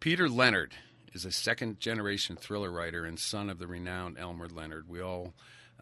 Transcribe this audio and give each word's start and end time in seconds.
Peter 0.00 0.30
Leonard 0.30 0.72
is 1.12 1.26
a 1.26 1.30
second 1.30 1.78
generation 1.78 2.34
thriller 2.34 2.70
writer 2.70 3.04
and 3.04 3.18
son 3.18 3.50
of 3.50 3.58
the 3.58 3.66
renowned 3.66 4.18
Elmore 4.18 4.48
Leonard. 4.48 4.88
We 4.88 5.02
all, 5.02 5.34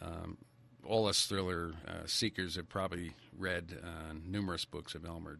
um, 0.02 0.38
all 0.84 1.06
us 1.06 1.26
thriller 1.26 1.75
uh, 1.87 2.04
seekers, 2.06 2.57
have 2.57 2.68
probably 2.68 3.12
read 3.39 3.78
uh, 3.81 4.15
numerous 4.26 4.65
books 4.65 4.96
of 4.96 5.04
Elmore. 5.04 5.39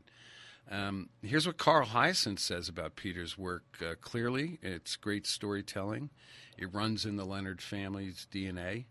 Um, 0.71 1.09
here's 1.23 1.45
what 1.45 1.59
Carl 1.59 1.87
Hiaasen 1.87 2.39
says 2.39 2.69
about 2.69 2.95
Peter's 2.95 3.37
work. 3.37 3.65
Uh, 3.85 3.95
clearly, 4.01 4.61
it's 4.63 4.95
great 4.95 5.27
storytelling. 5.27 6.11
It 6.57 6.73
runs 6.73 7.05
in 7.05 7.17
the 7.17 7.25
Leonard 7.25 7.61
family's 7.61 8.29
DNA. 8.33 8.85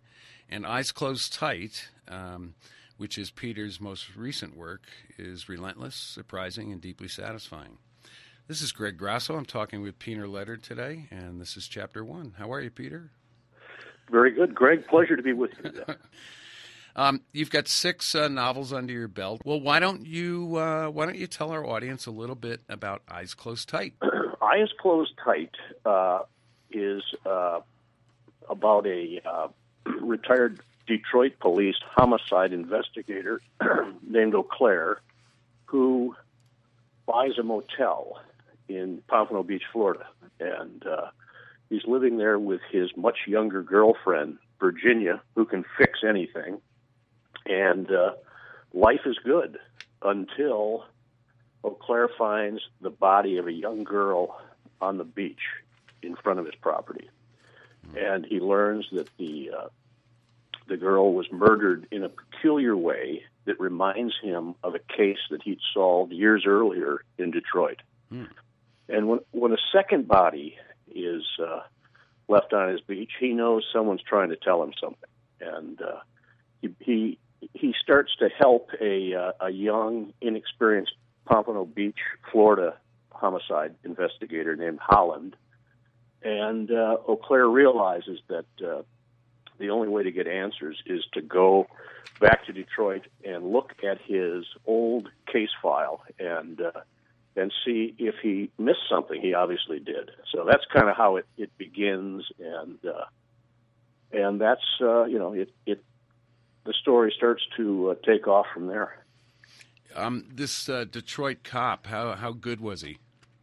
And 0.50 0.66
Eyes 0.66 0.92
Closed 0.92 1.32
Tight, 1.32 1.88
um, 2.10 2.56
which 2.98 3.18
is 3.18 3.32
Peter's 3.32 3.80
most 3.80 4.18
recent 4.18 4.58
work, 4.58 4.84
is 5.18 5.48
relentless, 5.48 5.96
surprising, 5.96 6.74
and 6.74 6.82
deeply 6.82 7.08
satisfying. 7.08 7.78
This 8.48 8.62
is 8.62 8.72
Greg 8.72 8.98
Grasso. 8.98 9.36
I'm 9.36 9.44
talking 9.44 9.82
with 9.82 10.00
Peter 10.00 10.26
Leonard 10.26 10.64
today, 10.64 11.10
and 11.12 11.42
this 11.42 11.58
is 11.58 11.68
Chapter 11.68 12.06
One. 12.06 12.34
How 12.38 12.50
are 12.54 12.62
you, 12.62 12.70
Peter? 12.70 13.12
Very 14.10 14.32
good, 14.32 14.56
Greg. 14.56 14.88
Pleasure 14.88 15.18
to 15.18 15.22
be 15.22 15.34
with 15.34 15.52
you. 15.62 15.74
um, 16.96 17.24
you've 17.34 17.50
got 17.50 17.68
six 17.68 18.16
uh, 18.16 18.30
novels 18.30 18.72
under 18.72 18.94
your 18.94 19.10
belt. 19.10 19.42
Well, 19.44 19.60
why 19.60 19.82
don't 19.82 20.06
you 20.06 20.56
uh, 20.56 20.88
why 20.88 21.06
don't 21.06 21.18
you 21.18 21.28
tell 21.28 21.52
our 21.52 21.66
audience 21.66 22.06
a 22.06 22.12
little 22.12 22.38
bit 22.38 22.62
about 22.70 23.02
Eyes 23.12 23.34
Closed 23.34 23.68
Tight? 23.68 23.96
Eyes 24.42 24.70
Closed 24.80 25.12
Tight 25.22 25.52
uh, 25.86 26.20
is 26.72 27.04
uh, 27.26 27.60
about 28.50 28.88
a 28.88 29.20
uh, 29.26 29.48
retired 30.00 30.62
Detroit 30.88 31.34
police 31.42 31.76
homicide 31.84 32.54
investigator 32.54 33.42
named 34.08 34.36
O'Clair 34.36 35.02
who 35.66 36.16
buys 37.06 37.38
a 37.38 37.44
motel 37.44 38.22
in 38.68 39.02
Pompano 39.08 39.44
Beach, 39.44 39.64
Florida, 39.72 40.06
and 40.40 40.86
uh, 40.86 41.08
he's 41.70 41.86
living 41.86 42.18
there 42.18 42.40
with 42.40 42.62
his 42.72 42.90
much 42.96 43.20
younger 43.28 43.62
girlfriend, 43.64 44.38
Virginia, 44.60 45.22
who 45.36 45.46
can 45.46 45.64
fix 45.78 46.00
anything, 46.08 46.60
and 47.46 47.92
uh, 47.92 48.12
life 48.74 49.02
is 49.06 49.18
good 49.24 49.58
until 50.02 50.86
O'Clair 51.64 52.10
finds 52.18 52.62
the 52.82 52.90
body 52.90 53.38
of 53.38 53.48
a 53.48 53.52
young 53.52 53.84
girl 53.84 54.40
on 54.82 54.98
the 54.98 55.04
beach 55.04 55.42
in 56.02 56.16
front 56.16 56.40
of 56.40 56.46
his 56.46 56.56
property, 56.56 57.10
and 57.96 58.26
he 58.26 58.40
learns 58.40 58.88
that 58.92 59.10
the 59.18 59.52
uh, 59.58 59.68
the 60.68 60.78
girl 60.78 61.14
was 61.14 61.32
murdered 61.32 61.88
in 61.92 62.04
a 62.04 62.10
peculiar 62.10 62.76
way 62.76 63.24
that 63.46 63.60
reminds 63.60 64.14
him 64.22 64.56
of 64.64 64.76
a 64.76 64.80
case 64.80 65.20
that 65.32 65.42
he'd 65.42 65.60
solved 65.74 66.12
years 66.12 66.44
earlier 66.46 67.02
in 67.18 67.32
Detroit. 67.32 67.82
Hmm. 68.10 68.26
And 68.90 69.08
when 69.08 69.20
when 69.32 69.52
a 69.52 69.58
second 69.72 70.08
body 70.08 70.58
is 70.94 71.24
uh, 71.44 71.62
left 72.28 72.54
on 72.54 72.70
his 72.70 72.82
beach, 72.82 73.12
he 73.20 73.34
knows 73.34 73.66
someone's 73.74 74.02
trying 74.02 74.30
to 74.30 74.38
tell 74.38 74.64
him 74.64 74.74
something, 74.80 75.10
and 75.42 75.82
uh, 75.82 76.00
he 76.62 76.76
he 76.80 77.20
he 77.54 77.74
starts 77.82 78.16
to 78.20 78.30
help 78.30 78.70
a 78.82 79.14
uh, 79.14 79.32
a 79.42 79.50
young, 79.50 80.14
inexperienced 80.22 80.94
Pompano 81.26 81.66
Beach, 81.66 82.00
Florida 82.32 82.78
homicide 83.12 83.76
investigator 83.84 84.56
named 84.56 84.80
Holland, 84.82 85.36
and 86.22 86.72
uh, 86.72 86.98
O'Clair 87.08 87.48
realizes 87.48 88.20
that 88.28 88.46
uh, 88.66 88.84
the 89.58 89.70
only 89.70 89.88
way 89.88 90.04
to 90.04 90.12
get 90.12 90.28
answers 90.28 90.82
is 90.86 91.04
to 91.14 91.22
go 91.22 91.68
back 92.20 92.46
to 92.46 92.54
Detroit 92.54 93.04
and 93.26 93.52
look 93.52 93.74
at 93.84 94.00
his 94.02 94.46
old 94.66 95.10
case 95.32 95.50
file 95.62 96.04
and 96.20 96.62
uh, 96.62 96.72
and 97.38 97.54
see 97.66 97.94
if 97.98 98.16
he 98.22 98.50
missed 98.58 98.90
something. 98.90 99.22
He 99.22 99.34
obviously 99.34 99.80
did. 99.80 100.12
So 100.34 100.46
that's 100.46 100.66
kind 100.74 100.90
of 100.90 100.98
how 100.98 101.18
it, 101.18 101.26
it 101.38 101.56
begins, 101.58 102.26
and 102.40 102.78
uh, 102.86 103.06
and 104.12 104.42
that's 104.42 104.66
uh, 104.82 105.06
you 105.06 105.20
know 105.20 105.34
it 105.34 105.52
it 105.66 105.84
the 106.66 106.74
story 106.74 107.14
starts 107.16 107.44
to 107.58 107.92
uh, 107.92 107.96
take 108.06 108.28
off 108.28 108.48
from 108.54 108.68
there. 108.68 109.06
Um, 109.96 110.26
this 110.34 110.68
uh, 110.68 110.86
Detroit 110.90 111.44
cop, 111.44 111.88
how 111.88 112.14
how 112.14 112.32
good 112.32 112.60
was 112.60 112.82
he? 112.82 112.98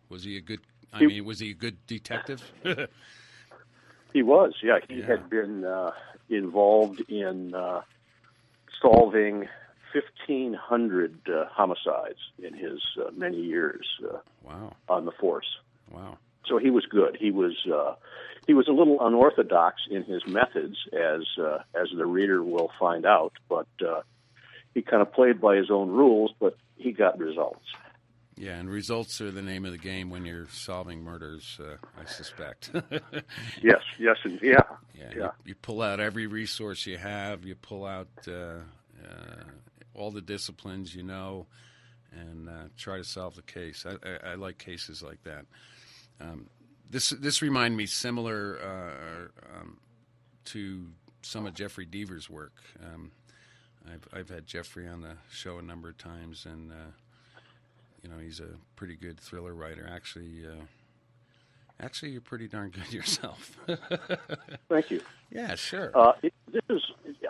Was 0.08 0.24
he 0.24 0.36
a 0.36 0.40
good? 0.40 0.60
I 0.92 0.98
he, 0.98 1.06
mean, 1.06 1.24
was 1.24 1.38
he 1.38 1.50
a 1.50 1.54
good 1.54 1.78
detective? 1.86 2.42
he 4.12 4.22
was. 4.22 4.54
Yeah, 4.62 4.78
he 4.88 4.96
yeah. 4.96 5.06
had 5.06 5.30
been 5.30 5.64
uh, 5.64 5.92
involved 6.28 7.00
in 7.08 7.54
uh, 7.54 7.82
solving 8.80 9.48
1,500 9.94 11.28
uh, 11.28 11.44
homicides 11.50 12.18
in 12.42 12.54
his 12.54 12.80
uh, 13.00 13.10
many 13.16 13.40
years 13.40 13.86
uh, 14.04 14.18
wow. 14.42 14.72
on 14.88 15.04
the 15.04 15.12
force. 15.12 15.46
Wow. 15.90 16.18
So 16.46 16.58
he 16.58 16.70
was 16.70 16.84
good. 16.86 17.16
He 17.18 17.30
was 17.30 17.54
uh, 17.72 17.94
he 18.46 18.54
was 18.54 18.68
a 18.68 18.72
little 18.72 18.98
unorthodox 19.00 19.82
in 19.90 20.04
his 20.04 20.26
methods, 20.26 20.76
as 20.92 21.22
uh, 21.42 21.58
as 21.74 21.88
the 21.96 22.06
reader 22.06 22.42
will 22.42 22.70
find 22.78 23.06
out. 23.06 23.32
But 23.48 23.68
uh, 23.84 24.02
he 24.74 24.82
kind 24.82 25.00
of 25.00 25.12
played 25.12 25.40
by 25.40 25.56
his 25.56 25.70
own 25.70 25.88
rules, 25.88 26.32
but 26.38 26.56
he 26.76 26.92
got 26.92 27.18
results. 27.18 27.64
Yeah, 28.36 28.56
and 28.56 28.68
results 28.68 29.20
are 29.20 29.30
the 29.30 29.42
name 29.42 29.64
of 29.64 29.70
the 29.70 29.78
game 29.78 30.10
when 30.10 30.24
you're 30.24 30.48
solving 30.50 31.02
murders. 31.02 31.58
Uh, 31.62 31.76
I 31.98 32.04
suspect. 32.04 32.70
yes, 33.62 33.80
yes, 33.98 34.16
and 34.24 34.40
yeah, 34.42 34.58
yeah. 34.98 35.04
yeah. 35.10 35.14
You, 35.14 35.30
you, 35.44 35.54
pull 35.54 35.80
out 35.80 36.00
every 36.00 36.26
resource 36.26 36.84
you 36.84 36.98
have. 36.98 37.44
You 37.44 37.54
pull 37.54 37.86
out 37.86 38.08
uh, 38.26 38.32
uh, 39.04 39.44
all 39.94 40.10
the 40.10 40.20
disciplines 40.20 40.94
you 40.94 41.02
know, 41.02 41.46
and 42.12 42.48
uh, 42.48 42.68
try 42.76 42.96
to 42.98 43.04
solve 43.04 43.36
the 43.36 43.42
case. 43.42 43.86
I, 43.86 43.92
I, 44.08 44.32
I, 44.32 44.34
like 44.34 44.58
cases 44.58 45.02
like 45.02 45.22
that. 45.24 45.46
Um, 46.20 46.46
this 46.90 47.10
this 47.10 47.42
remind 47.42 47.76
me 47.76 47.86
similar 47.86 48.58
uh, 48.62 49.58
um, 49.58 49.78
to 50.46 50.86
some 51.22 51.46
of 51.46 51.54
Jeffery 51.54 51.86
Deaver's 51.86 52.28
work. 52.30 52.54
Um, 52.82 53.10
I've 53.92 54.08
I've 54.12 54.28
had 54.28 54.46
Jeffrey 54.46 54.88
on 54.88 55.02
the 55.02 55.16
show 55.30 55.58
a 55.58 55.62
number 55.62 55.88
of 55.88 55.98
times, 55.98 56.46
and 56.46 56.72
uh, 56.72 56.92
you 58.02 58.10
know 58.10 58.18
he's 58.18 58.40
a 58.40 58.48
pretty 58.76 58.96
good 58.96 59.18
thriller 59.18 59.54
writer. 59.54 59.88
Actually, 59.90 60.46
uh, 60.46 60.64
actually, 61.80 62.12
you're 62.12 62.20
pretty 62.20 62.48
darn 62.48 62.70
good 62.70 62.92
yourself. 62.92 63.58
Thank 64.68 64.90
you. 64.90 65.00
Yeah, 65.30 65.54
sure. 65.54 65.90
Uh, 65.94 66.12
it, 66.22 66.34
this 66.52 66.62
is 66.68 66.82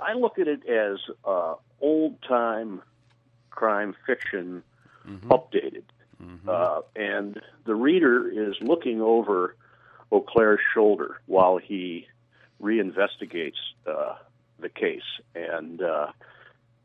I 0.02 0.14
look 0.14 0.38
at 0.38 0.48
it 0.48 0.66
as 0.68 0.98
uh, 1.24 1.54
old 1.80 2.20
time 2.22 2.82
crime 3.50 3.94
fiction 4.06 4.62
mm-hmm. 5.06 5.28
updated. 5.28 5.84
Mm-hmm. 6.22 6.48
Uh, 6.48 6.80
and 6.96 7.40
the 7.64 7.74
reader 7.74 8.28
is 8.28 8.54
looking 8.60 9.00
over 9.00 9.56
O'Clair's 10.12 10.60
shoulder 10.74 11.20
while 11.26 11.58
he 11.58 12.06
reinvestigates 12.62 13.52
uh, 13.86 14.14
the 14.60 14.68
case. 14.68 15.02
And, 15.34 15.82
uh, 15.82 16.08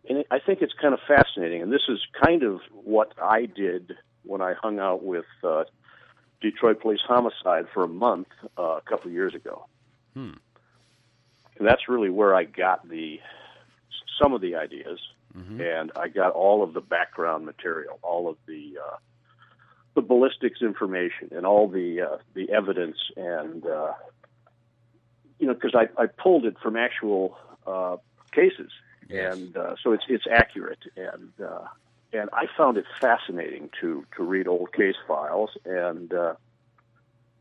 and 0.08 0.24
I 0.32 0.40
think 0.40 0.62
it's 0.62 0.74
kind 0.74 0.94
of 0.94 1.00
fascinating. 1.08 1.62
And 1.62 1.72
this 1.72 1.88
is 1.88 2.00
kind 2.24 2.44
of 2.44 2.60
what 2.72 3.14
I 3.22 3.46
did 3.46 3.94
when 4.24 4.42
I 4.42 4.54
hung 4.54 4.80
out 4.80 5.04
with 5.04 5.26
uh, 5.44 5.66
Detroit 6.42 6.82
Police 6.82 7.02
Homicide 7.06 7.66
for 7.74 7.84
a 7.84 7.88
month 7.88 8.28
uh, 8.58 8.78
a 8.78 8.82
couple 8.82 9.08
of 9.08 9.14
years 9.14 9.36
ago. 9.36 9.66
Hmm. 10.14 10.34
And 11.58 11.68
that's 11.68 11.90
really 11.90 12.10
where 12.10 12.34
I 12.34 12.46
got 12.46 12.88
the 12.88 13.20
some 14.22 14.34
of 14.34 14.42
the 14.42 14.56
ideas, 14.56 15.00
mm-hmm. 15.38 15.62
and 15.62 15.92
I 15.96 16.08
got 16.08 16.32
all 16.32 16.64
of 16.64 16.74
the 16.74 16.82
background 16.82 17.46
material, 17.46 18.00
all 18.02 18.30
of 18.30 18.38
the 18.46 18.78
uh, 18.82 18.98
the 19.96 20.02
ballistics 20.02 20.62
information, 20.62 21.30
and 21.32 21.46
all 21.46 21.68
the 21.68 22.02
uh, 22.02 22.18
the 22.34 22.52
evidence, 22.52 22.98
and 23.18 23.66
uh, 23.66 23.94
you 25.40 25.48
know, 25.48 25.54
because 25.54 25.76
I, 25.76 26.02
I 26.02 26.08
pulled 26.08 26.46
it 26.46 26.56
from 26.62 26.76
actual 26.76 27.38
uh, 27.66 27.98
cases, 28.32 28.72
yes. 29.10 29.36
and 29.36 29.58
uh, 29.58 29.76
so 29.84 29.94
it's 29.94 30.06
it's 30.08 30.26
accurate, 30.32 30.84
and 30.96 31.32
uh, 31.44 31.66
and 32.12 32.30
I 32.34 32.46
found 32.58 32.78
it 32.78 32.86
fascinating 33.00 33.70
to 33.82 34.06
to 34.18 34.24
read 34.24 34.48
old 34.48 34.74
case 34.74 34.96
files, 35.08 35.52
and 35.66 36.14
uh, 36.14 36.34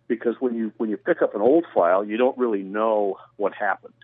because 0.07 0.37
when 0.41 0.55
you 0.55 0.73
when 0.77 0.91
you 0.91 0.97
pick 0.97 1.23
up 1.23 1.35
an 1.35 1.41
old 1.41 1.65
file, 1.75 2.05
you 2.05 2.17
don't 2.17 2.37
really 2.39 2.63
know 2.63 3.19
what 3.37 3.55
happened 3.55 3.95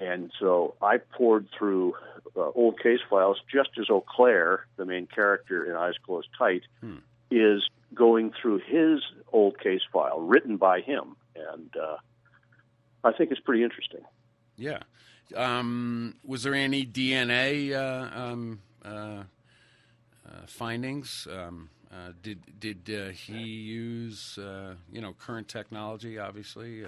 and 0.00 0.30
so 0.38 0.74
I 0.80 0.98
poured 0.98 1.48
through 1.56 1.94
uh, 2.36 2.50
old 2.54 2.80
case 2.80 3.00
files 3.08 3.40
just 3.52 3.70
as 3.78 3.90
O'Clair, 3.90 4.66
the 4.76 4.84
main 4.84 5.06
character 5.06 5.64
in 5.64 5.74
Eyes 5.74 5.94
Closed 6.04 6.28
Tight, 6.38 6.62
hmm. 6.80 6.98
is 7.30 7.68
going 7.94 8.32
through 8.40 8.60
his 8.66 9.02
old 9.32 9.58
case 9.58 9.80
file 9.92 10.20
written 10.20 10.56
by 10.56 10.80
him. 10.80 11.16
And 11.34 11.70
uh, 11.76 11.96
I 13.02 13.12
think 13.12 13.32
it's 13.32 13.40
pretty 13.40 13.64
interesting. 13.64 14.02
Yeah. 14.56 14.80
Um, 15.34 16.14
was 16.24 16.42
there 16.42 16.54
any 16.54 16.86
DNA 16.86 17.72
uh, 17.72 18.18
um, 18.18 18.60
uh, 20.28 20.36
uh, 20.36 20.46
findings? 20.46 21.26
Um, 21.30 21.70
uh, 21.90 22.12
did 22.22 22.40
did 22.60 22.90
uh, 22.90 23.08
he 23.10 23.42
use 23.42 24.38
uh, 24.38 24.74
you 24.92 25.00
know 25.00 25.14
current 25.14 25.48
technology? 25.48 26.18
Obviously, 26.18 26.84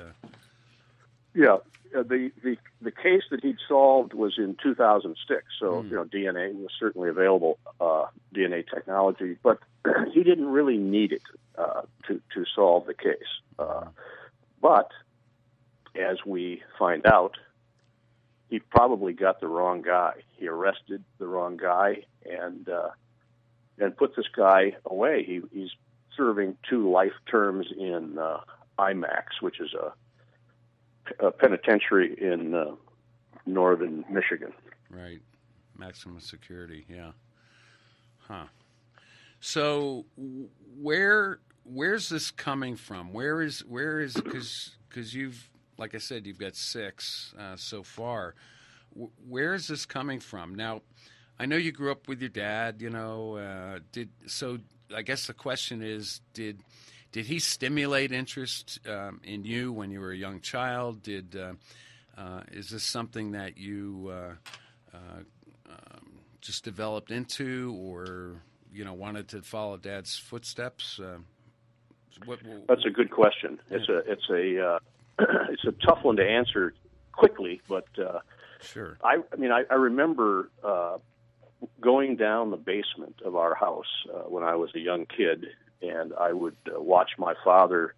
Yeah, 1.34 1.58
uh, 1.96 2.02
the 2.02 2.30
the 2.42 2.56
the 2.82 2.90
case 2.90 3.22
that 3.30 3.42
he'd 3.42 3.58
solved 3.68 4.12
was 4.14 4.34
in 4.38 4.56
2006. 4.62 5.44
So 5.58 5.82
Mm. 5.82 5.90
you 5.90 5.96
know, 5.96 6.04
DNA 6.04 6.54
was 6.54 6.70
certainly 6.78 7.08
available, 7.08 7.58
uh, 7.80 8.06
DNA 8.34 8.64
technology, 8.68 9.36
but 9.42 9.58
he 10.12 10.22
didn't 10.22 10.48
really 10.48 10.76
need 10.76 11.12
it 11.12 11.22
uh, 11.56 11.82
to 12.08 12.20
to 12.34 12.44
solve 12.54 12.86
the 12.86 12.94
case. 12.94 13.32
Uh, 13.58 13.86
but 14.60 14.90
as 15.96 16.18
we 16.24 16.62
find 16.78 17.06
out, 17.06 17.36
he 18.48 18.58
probably 18.58 19.12
got 19.12 19.40
the 19.40 19.48
wrong 19.48 19.82
guy. 19.82 20.12
He 20.36 20.48
arrested 20.48 21.04
the 21.18 21.26
wrong 21.26 21.56
guy 21.56 22.04
and 22.24 22.68
uh, 22.68 22.90
and 23.80 23.96
put 23.96 24.14
this 24.16 24.26
guy 24.34 24.76
away. 24.84 25.24
He, 25.24 25.40
he's 25.52 25.70
serving 26.16 26.56
two 26.68 26.90
life 26.90 27.12
terms 27.30 27.66
in 27.76 28.18
uh, 28.18 28.40
IMAX, 28.78 29.40
which 29.40 29.60
is 29.60 29.74
a 29.74 29.92
a 31.18 31.32
penitentiary 31.32 32.16
in 32.20 32.54
uh, 32.54 32.76
northern 33.44 34.04
Michigan. 34.08 34.52
Right. 34.88 35.20
Maximum 35.76 36.20
security. 36.20 36.86
Yeah. 36.88 37.12
Huh. 38.28 38.44
So 39.40 40.04
where 40.78 41.40
where's 41.64 42.08
this 42.08 42.30
coming 42.30 42.76
from? 42.76 43.12
Where 43.12 43.40
is 43.42 43.60
where 43.60 44.00
is 44.00 44.14
because 44.14 44.76
because 44.88 45.14
you've 45.14 45.48
like 45.78 45.94
I 45.94 45.98
said 45.98 46.26
you've 46.26 46.38
got 46.38 46.54
six 46.54 47.34
uh, 47.38 47.56
so 47.56 47.82
far. 47.82 48.34
W- 48.92 49.10
where 49.28 49.54
is 49.54 49.68
this 49.68 49.86
coming 49.86 50.20
from? 50.20 50.54
Now, 50.54 50.82
I 51.40 51.46
know 51.46 51.56
you 51.56 51.72
grew 51.72 51.90
up 51.90 52.06
with 52.06 52.20
your 52.20 52.28
dad. 52.28 52.82
You 52.82 52.90
know, 52.90 53.36
uh, 53.36 53.78
did 53.92 54.10
so. 54.26 54.58
I 54.94 55.00
guess 55.00 55.26
the 55.26 55.32
question 55.32 55.82
is, 55.82 56.20
did 56.34 56.60
did 57.12 57.24
he 57.24 57.38
stimulate 57.38 58.12
interest 58.12 58.78
um, 58.86 59.22
in 59.24 59.44
you 59.44 59.72
when 59.72 59.90
you 59.90 60.00
were 60.00 60.10
a 60.10 60.16
young 60.16 60.40
child? 60.42 61.02
Did 61.02 61.34
uh, 61.34 61.54
uh, 62.18 62.42
is 62.52 62.68
this 62.68 62.82
something 62.82 63.32
that 63.32 63.56
you 63.56 64.12
uh, 64.12 64.34
uh, 64.94 64.98
um, 65.66 66.10
just 66.42 66.62
developed 66.62 67.10
into, 67.10 67.74
or 67.80 68.42
you 68.70 68.84
know, 68.84 68.92
wanted 68.92 69.28
to 69.28 69.40
follow 69.40 69.78
Dad's 69.78 70.18
footsteps? 70.18 71.00
Uh, 71.00 71.20
what, 72.26 72.44
what, 72.44 72.66
That's 72.68 72.84
a 72.84 72.90
good 72.90 73.10
question. 73.10 73.58
It's 73.70 73.88
a 73.88 73.98
it's 74.00 74.28
a 74.28 74.72
uh, 74.72 74.78
it's 75.48 75.64
a 75.64 75.72
tough 75.86 76.04
one 76.04 76.16
to 76.16 76.28
answer 76.28 76.74
quickly, 77.12 77.62
but 77.66 77.86
uh, 77.98 78.18
sure. 78.60 78.98
I, 79.02 79.22
I 79.32 79.36
mean 79.36 79.52
I, 79.52 79.64
I 79.70 79.76
remember 79.76 80.50
uh, 80.62 80.98
going 81.80 82.16
down 82.16 82.50
the 82.50 82.56
basement 82.56 83.20
of 83.24 83.36
our 83.36 83.54
house 83.54 84.06
uh, 84.12 84.20
when 84.28 84.42
I 84.44 84.56
was 84.56 84.70
a 84.74 84.78
young 84.78 85.06
kid, 85.06 85.46
and 85.82 86.12
I 86.14 86.32
would 86.32 86.56
uh, 86.66 86.80
watch 86.80 87.12
my 87.18 87.34
father. 87.44 87.94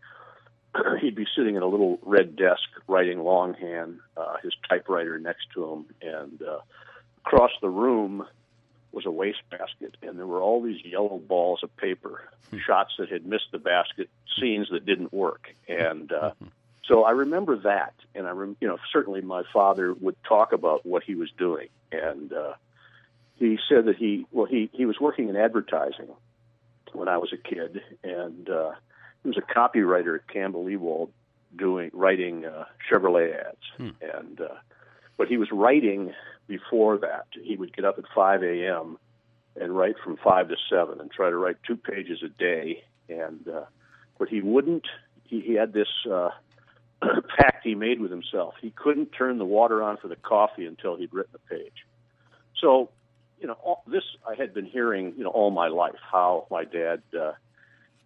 He'd 1.00 1.14
be 1.14 1.26
sitting 1.37 1.56
at 1.56 1.62
a 1.62 1.67
little 1.67 1.99
red 2.03 2.37
desk 2.37 2.62
writing 2.87 3.20
longhand, 3.20 3.99
uh, 4.17 4.37
his 4.43 4.53
typewriter 4.69 5.19
next 5.19 5.47
to 5.55 5.70
him, 5.70 5.87
and 6.00 6.43
uh, 6.43 6.59
across 7.25 7.53
the 7.61 7.69
room 7.69 8.26
was 8.93 9.06
a 9.06 9.11
wastebasket, 9.11 9.97
and 10.03 10.19
there 10.19 10.26
were 10.26 10.43
all 10.43 10.61
these 10.61 10.85
yellow 10.85 11.19
balls 11.19 11.61
of 11.62 11.75
paper, 11.76 12.29
shots 12.67 12.93
that 12.99 13.09
had 13.09 13.25
missed 13.25 13.49
the 13.50 13.59
basket, 13.59 14.11
scenes 14.38 14.69
that 14.70 14.85
didn't 14.85 15.12
work, 15.14 15.55
and 15.67 16.12
uh, 16.12 16.32
so 16.85 17.05
I 17.05 17.12
remember 17.12 17.56
that, 17.59 17.94
and 18.14 18.26
I, 18.26 18.31
rem- 18.31 18.56
you 18.61 18.69
know, 18.69 18.79
certainly 18.93 19.20
my 19.20 19.44
father 19.53 19.94
would 19.94 20.17
talk 20.25 20.53
about 20.53 20.85
what 20.85 21.03
he 21.05 21.14
was 21.14 21.31
doing, 21.38 21.69
and 21.91 22.32
uh, 22.32 22.55
he 23.37 23.58
said 23.69 23.87
that 23.87 23.96
he, 23.96 24.26
well, 24.31 24.46
he 24.46 24.70
he 24.73 24.87
was 24.87 25.00
working 25.00 25.29
in 25.29 25.37
advertising 25.37 26.08
when 26.93 27.08
I 27.08 27.19
was 27.19 27.32
a 27.32 27.37
kid, 27.37 27.81
and 28.05 28.49
uh, 28.49 28.73
he 29.23 29.29
was 29.29 29.38
a 29.38 29.40
copywriter 29.58 30.17
at 30.17 30.29
Campbell 30.29 30.69
Ewald, 30.69 31.11
doing 31.56 31.90
writing 31.93 32.44
uh, 32.44 32.64
Chevrolet 32.90 33.34
ads, 33.34 33.56
Hmm. 33.76 33.90
and 34.00 34.40
uh, 34.40 34.55
but 35.17 35.29
he 35.29 35.37
was 35.37 35.49
writing 35.52 36.12
before 36.46 36.99
that. 36.99 37.26
He 37.43 37.56
would 37.56 37.75
get 37.75 37.84
up 37.84 37.99
at 37.99 38.05
5 38.14 38.43
a.m. 38.43 38.99
and 39.56 39.76
write 39.76 39.96
from 40.02 40.17
five 40.17 40.49
to 40.49 40.56
seven, 40.69 41.00
and 41.00 41.11
try 41.11 41.31
to 41.31 41.37
write 41.37 41.56
two 41.67 41.76
pages 41.76 42.23
a 42.23 42.28
day, 42.28 42.85
and 43.08 43.46
uh, 43.49 43.64
but 44.19 44.28
he 44.28 44.40
wouldn't. 44.40 44.87
He, 45.25 45.40
he 45.40 45.55
had 45.55 45.73
this. 45.73 45.88
Uh, 46.11 46.31
pact 47.37 47.64
he 47.64 47.75
made 47.75 48.00
with 48.00 48.12
himself. 48.12 48.55
He 48.61 48.70
couldn't 48.70 49.06
turn 49.06 49.38
the 49.38 49.44
water 49.44 49.82
on 49.82 49.96
for 49.96 50.06
the 50.06 50.14
coffee 50.14 50.67
until 50.67 50.94
he'd 50.96 51.12
written 51.12 51.35
a 51.35 51.49
page. 51.52 51.85
So, 52.61 52.90
you 53.43 53.49
know, 53.49 53.56
all, 53.62 53.83
this 53.87 54.05
I 54.27 54.37
had 54.37 54.55
been 54.55 54.65
hearing, 54.65 55.15
you 55.19 55.25
know, 55.25 55.31
all 55.31 55.50
my 55.50 55.69
life 55.69 55.97
how 56.11 56.47
my 56.50 56.65
dad, 56.65 57.03
uh, 57.19 57.33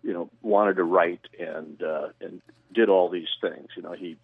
you 0.03 0.15
know, 0.15 0.31
wanted 0.43 0.77
to 0.77 0.85
write 0.85 1.21
and 1.39 1.81
uh, 1.83 2.09
and 2.21 2.41
did 2.73 2.89
all 2.89 3.11
these 3.11 3.29
things. 3.41 3.69
You 3.77 3.83
know, 3.83 3.93
he 3.93 4.17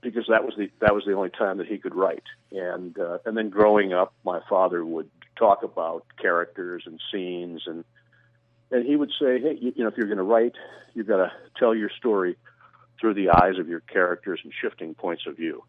because 0.00 0.26
that 0.28 0.44
was 0.44 0.54
the 0.56 0.70
that 0.78 0.94
was 0.94 1.04
the 1.04 1.14
only 1.14 1.30
time 1.30 1.58
that 1.58 1.66
he 1.66 1.78
could 1.78 1.96
write. 1.96 2.22
And 2.52 2.96
uh, 2.96 3.18
and 3.26 3.36
then 3.36 3.50
growing 3.50 3.92
up, 3.92 4.14
my 4.24 4.40
father 4.48 4.84
would 4.84 5.10
talk 5.36 5.64
about 5.64 6.06
characters 6.20 6.84
and 6.86 7.00
scenes 7.10 7.62
and 7.66 7.84
and 8.70 8.86
he 8.86 8.96
would 8.96 9.10
say, 9.20 9.38
hey, 9.38 9.58
you, 9.60 9.72
you 9.76 9.82
know, 9.82 9.90
if 9.90 9.96
you're 9.96 10.06
going 10.06 10.16
to 10.16 10.22
write, 10.24 10.54
you've 10.94 11.08
got 11.08 11.18
to 11.18 11.32
tell 11.58 11.74
your 11.74 11.90
story 11.90 12.36
through 13.00 13.14
the 13.14 13.30
eyes 13.30 13.58
of 13.58 13.68
your 13.68 13.80
characters 13.80 14.40
and 14.44 14.52
shifting 14.62 14.94
points 14.94 15.24
of 15.26 15.36
view. 15.36 15.62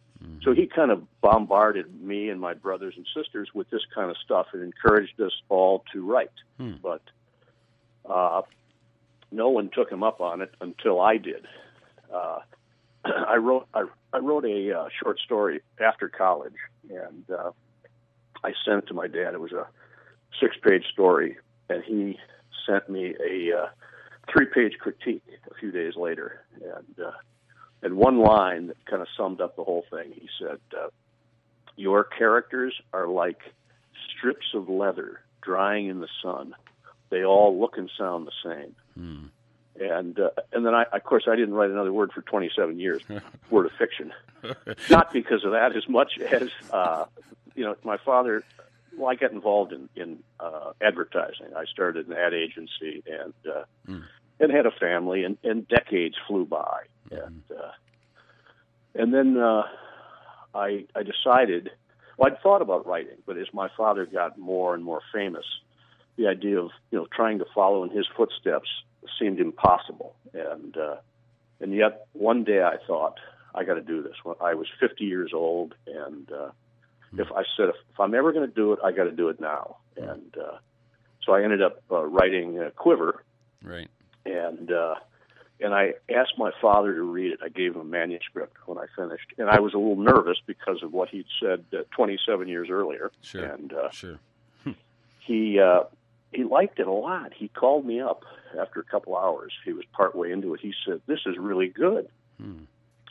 So 0.44 0.54
he 0.54 0.68
kind 0.68 0.92
of 0.92 1.04
bombarded 1.22 2.02
me 2.02 2.30
and 2.30 2.40
my 2.40 2.54
brothers 2.54 2.96
and 2.98 3.06
sisters 3.16 3.50
with 3.54 3.70
this 3.70 3.82
kind 3.96 4.10
of 4.10 4.18
stuff 4.18 4.48
and 4.54 4.62
encouraged 4.62 5.20
us 5.22 5.32
all 5.50 5.84
to 5.94 6.06
write. 6.06 6.32
Hmm. 6.58 6.74
But 6.82 7.02
uh, 8.10 8.42
no 9.32 9.50
one 9.50 9.70
took 9.74 9.90
him 9.90 10.04
up 10.04 10.22
on 10.22 10.42
it 10.42 10.54
until 10.60 11.00
I 11.00 11.18
did. 11.18 11.46
Uh, 12.14 12.40
I 13.06 13.36
wrote 13.38 13.68
I, 13.74 13.86
I 14.12 14.18
wrote 14.18 14.46
a 14.46 14.80
uh, 14.80 14.90
short 15.02 15.20
story 15.20 15.62
after 15.80 16.10
college, 16.10 16.56
and 16.90 17.24
uh, 17.30 17.52
I 18.44 18.54
sent 18.66 18.84
it 18.84 18.88
to 18.88 18.94
my 18.94 19.08
dad. 19.08 19.34
It 19.34 19.42
was 19.42 19.54
a 19.54 19.68
six-page 20.40 20.86
story, 20.92 21.38
and 21.70 21.84
he 21.84 22.18
sent 22.68 22.90
me 22.90 23.16
a 23.26 23.58
uh, 23.58 23.68
three-page 24.32 24.74
critique 24.80 25.24
a 25.50 25.54
few 25.56 25.72
days 25.72 25.96
later, 25.96 26.44
and 26.62 27.06
uh, 27.06 27.12
and 27.84 27.96
one 27.98 28.20
line 28.20 28.68
that 28.68 28.84
kind 28.86 29.02
of 29.02 29.08
summed 29.16 29.42
up 29.42 29.56
the 29.56 29.64
whole 29.64 29.86
thing. 29.92 30.12
He 30.14 30.30
said, 30.40 30.60
uh, 30.76 30.88
"Your 31.76 32.04
characters 32.04 32.74
are 32.94 33.08
like 33.08 33.40
strips 34.18 34.48
of 34.54 34.70
leather 34.70 35.20
drying 35.42 35.88
in 35.88 36.00
the 36.00 36.08
sun. 36.24 36.56
They 37.10 37.24
all 37.24 37.60
look 37.60 37.78
and 37.78 37.92
sound 37.98 38.28
the 38.28 38.32
same." 38.44 38.76
Hmm. 38.96 39.26
And 39.80 40.20
uh, 40.20 40.30
and 40.52 40.66
then 40.66 40.74
I, 40.74 40.84
of 40.94 41.04
course, 41.04 41.24
I 41.28 41.36
didn't 41.36 41.56
write 41.56 41.72
another 41.72 41.92
word 41.92 42.12
for 42.14 42.22
27 42.22 42.80
years, 42.80 43.02
word 43.50 43.66
of 43.66 43.72
fiction. 43.74 44.14
Not 44.90 45.12
because 45.12 45.44
of 45.44 45.52
that, 45.52 45.76
as 45.76 45.88
much 45.90 46.20
as 46.20 46.50
uh, 46.72 47.06
you 47.56 47.64
know, 47.66 47.76
my 47.84 47.98
father. 47.98 48.44
Well, 48.96 49.10
I 49.10 49.16
got 49.16 49.32
involved 49.32 49.74
in 49.74 49.90
in 49.96 50.20
uh, 50.40 50.74
advertising. 50.80 51.48
I 51.58 51.66
started 51.66 52.08
an 52.08 52.14
ad 52.14 52.34
agency 52.34 53.04
and 53.08 53.34
uh, 53.52 53.64
Mm. 53.88 54.04
And 54.40 54.52
had 54.52 54.66
a 54.66 54.72
family, 54.72 55.24
and, 55.24 55.38
and 55.44 55.68
decades 55.68 56.16
flew 56.28 56.46
by, 56.46 56.84
and 57.12 57.44
uh, 57.52 57.72
and 58.96 59.14
then 59.14 59.38
uh, 59.38 59.64
I 60.54 60.86
I 60.96 61.04
decided. 61.04 61.72
Well, 62.18 62.32
I'd 62.32 62.40
thought 62.42 62.62
about 62.62 62.86
writing, 62.86 63.18
but 63.26 63.38
as 63.38 63.48
my 63.54 63.70
father 63.76 64.06
got 64.06 64.38
more 64.38 64.76
and 64.76 64.84
more 64.84 65.02
famous, 65.12 65.46
the 66.16 66.28
idea 66.28 66.60
of 66.60 66.70
you 66.92 67.00
know 67.00 67.08
trying 67.12 67.40
to 67.40 67.46
follow 67.56 67.84
in 67.84 67.90
his 67.90 68.08
footsteps 68.16 68.70
seemed 69.20 69.40
impossible. 69.40 70.16
And 70.34 70.78
uh, 70.78 70.98
and 71.60 71.74
yet 71.74 72.06
one 72.14 72.44
day 72.44 72.62
I 72.62 72.78
thought 72.86 73.20
I 73.56 73.64
got 73.64 73.76
to 73.76 73.82
do 73.82 74.04
this. 74.04 74.14
I 74.42 74.54
was 74.54 74.68
50 74.80 75.04
years 75.04 75.32
old, 75.34 75.74
and 75.88 76.32
uh, 76.32 76.50
if 77.18 77.32
I 77.32 77.44
said 77.58 77.70
if, 77.70 77.76
if 77.92 78.00
I'm 78.00 78.14
ever 78.14 78.32
going 78.32 78.48
to 78.48 78.54
do 78.54 78.74
it, 78.74 78.80
I 78.84 78.92
got 78.92 79.06
to 79.06 79.12
do 79.12 79.30
it 79.30 79.40
now. 79.40 79.78
And 79.98 80.36
uh, 80.38 80.58
so 81.24 81.34
I 81.34 81.44
ended 81.44 81.62
up 81.62 81.82
uh, 81.92 82.04
writing 82.04 82.60
uh, 82.60 82.70
Quiver, 82.76 83.24
Right. 83.64 83.90
And 84.26 84.72
uh, 84.72 84.96
and 85.60 85.74
I 85.74 85.94
asked 86.14 86.38
my 86.38 86.52
father 86.62 86.94
to 86.94 87.02
read 87.04 87.32
it. 87.34 87.40
I 87.44 87.50
gave 87.50 87.76
him 87.76 87.82
a 87.82 87.86
manuscript 87.86 88.56
when 88.66 88.78
I 88.78 88.86
finished, 88.96 89.28
and 89.38 89.50
I 89.50 89.60
was 89.60 89.74
a 89.74 89.78
little 89.78 89.96
nervous 89.96 90.38
because 90.46 90.84
of 90.84 90.92
what 90.94 91.10
he'd 91.10 91.26
said 91.40 91.64
uh, 91.74 91.84
27 91.96 92.48
years 92.48 92.70
earlier. 92.70 93.12
Sure. 93.22 93.46
And 93.46 93.72
uh, 93.74 93.90
Sure. 93.92 94.20
he 95.20 95.60
uh, 95.60 95.84
he 96.32 96.44
liked 96.44 96.80
it 96.80 96.88
a 96.88 96.92
lot. 96.92 97.34
He 97.34 97.48
called 97.48 97.86
me 97.86 98.02
up 98.02 98.24
after 98.60 98.80
a 98.80 98.84
couple 98.84 99.16
hours. 99.16 99.54
He 99.64 99.74
was 99.74 99.86
partway 99.94 100.32
into 100.32 100.54
it. 100.54 100.60
He 100.62 100.74
said, 100.86 101.02
"This 101.08 101.20
is 101.26 101.38
really 101.38 101.68
good," 101.68 102.10
Hmm. 102.42 102.64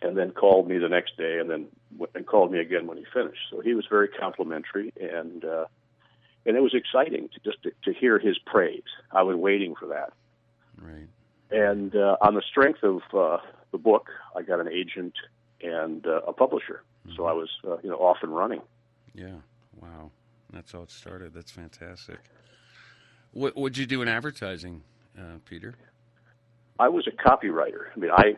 and 0.02 0.16
then 0.16 0.32
called 0.32 0.68
me 0.68 0.78
the 0.78 0.88
next 0.88 1.16
day, 1.16 1.38
and 1.38 1.48
then 1.48 1.68
and 2.14 2.26
called 2.26 2.50
me 2.50 2.58
again 2.58 2.86
when 2.86 2.98
he 2.98 3.04
finished. 3.12 3.42
So 3.50 3.60
he 3.60 3.74
was 3.74 3.86
very 3.88 4.08
complimentary, 4.08 4.92
and 5.00 5.44
uh, 5.44 5.66
and 6.44 6.56
it 6.56 6.60
was 6.60 6.74
exciting 6.74 7.28
to 7.28 7.40
just 7.50 7.62
to, 7.62 7.72
to 7.84 7.92
hear 7.98 8.18
his 8.18 8.38
praise. 8.38 8.82
I 9.12 9.22
was 9.22 9.36
waiting 9.36 9.74
for 9.76 9.86
that, 9.88 10.12
Right. 10.82 11.08
and 11.50 11.94
uh, 11.94 12.16
on 12.20 12.34
the 12.34 12.42
strength 12.50 12.82
of 12.82 13.00
uh, 13.14 13.38
the 13.70 13.78
book, 13.78 14.08
I 14.36 14.42
got 14.42 14.60
an 14.60 14.68
agent 14.68 15.14
and 15.62 16.06
uh, 16.06 16.20
a 16.26 16.32
publisher. 16.32 16.82
So 17.16 17.26
I 17.26 17.32
was 17.32 17.48
uh, 17.66 17.78
you 17.82 17.90
know 17.90 17.96
off 17.96 18.18
and 18.22 18.34
running. 18.34 18.60
Yeah. 19.14 19.36
Wow. 19.80 20.10
That's 20.52 20.70
how 20.72 20.82
it 20.82 20.90
started. 20.90 21.34
That's 21.34 21.50
fantastic. 21.50 22.18
What 23.32 23.56
would 23.56 23.76
you 23.76 23.86
do 23.86 24.02
in 24.02 24.08
advertising, 24.08 24.82
uh, 25.18 25.38
Peter? 25.48 25.74
I 26.78 26.88
was 26.88 27.06
a 27.08 27.10
copywriter. 27.10 27.86
I 27.94 27.98
mean, 27.98 28.10
I 28.12 28.36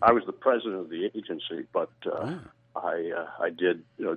I 0.00 0.12
was 0.12 0.22
the 0.26 0.32
president 0.32 0.76
of 0.76 0.88
the 0.90 1.06
agency, 1.14 1.66
but 1.72 1.90
uh, 2.06 2.36
Ah. 2.76 2.80
I 2.88 3.10
uh, 3.16 3.26
I 3.42 3.50
did 3.50 3.82
you 3.98 4.04
know 4.06 4.16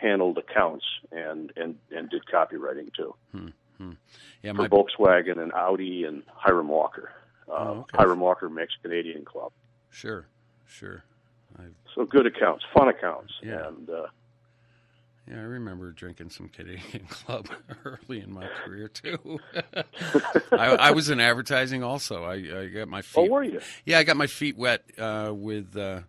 handled 0.00 0.38
accounts 0.38 0.84
and 1.12 1.52
and 1.56 1.76
and 1.90 2.08
did 2.10 2.22
copywriting 2.32 2.92
too. 2.94 3.14
Hmm. 3.32 3.48
Hmm. 3.78 3.92
Yeah, 4.42 4.52
for 4.52 4.62
my 4.62 4.68
Volkswagen 4.68 5.38
and 5.40 5.52
Audi 5.52 6.04
and 6.04 6.22
Hiram 6.34 6.68
Walker. 6.68 7.10
Uh, 7.48 7.52
Oh, 7.52 7.68
okay. 7.80 7.96
Hiram 7.96 8.20
Walker 8.20 8.48
makes 8.50 8.74
Canadian 8.82 9.24
Club. 9.24 9.52
sure, 9.90 10.26
sure. 10.66 11.02
I, 11.58 11.62
So 11.94 12.04
good 12.04 12.26
accounts, 12.26 12.64
fun 12.74 12.88
accounts, 12.88 13.32
Yeah. 13.42 13.66
and 13.68 13.88
uh, 13.88 14.06
yeah, 15.26 15.36
I 15.38 15.44
remember 15.44 15.92
drinking 15.92 16.30
some 16.30 16.48
Canadian 16.48 17.06
Club 17.08 17.48
early 17.84 18.20
in 18.20 18.32
my 18.32 18.46
career 18.64 18.88
too. 18.88 19.38
I, 20.52 20.66
I 20.76 20.90
was 20.90 21.08
in 21.10 21.20
advertising 21.20 21.82
also. 21.82 22.24
I, 22.24 22.34
I 22.62 22.66
got 22.68 22.88
my 22.88 23.02
feet. 23.02 23.20
oh, 23.20 23.30
were 23.32 23.42
you? 23.44 23.60
Yeah, 23.86 23.98
I 23.98 24.04
got 24.04 24.16
my 24.16 24.26
feet 24.26 24.56
wet 24.58 24.84
uh, 24.98 25.32
with 25.34 25.76
uh, 25.76 26.00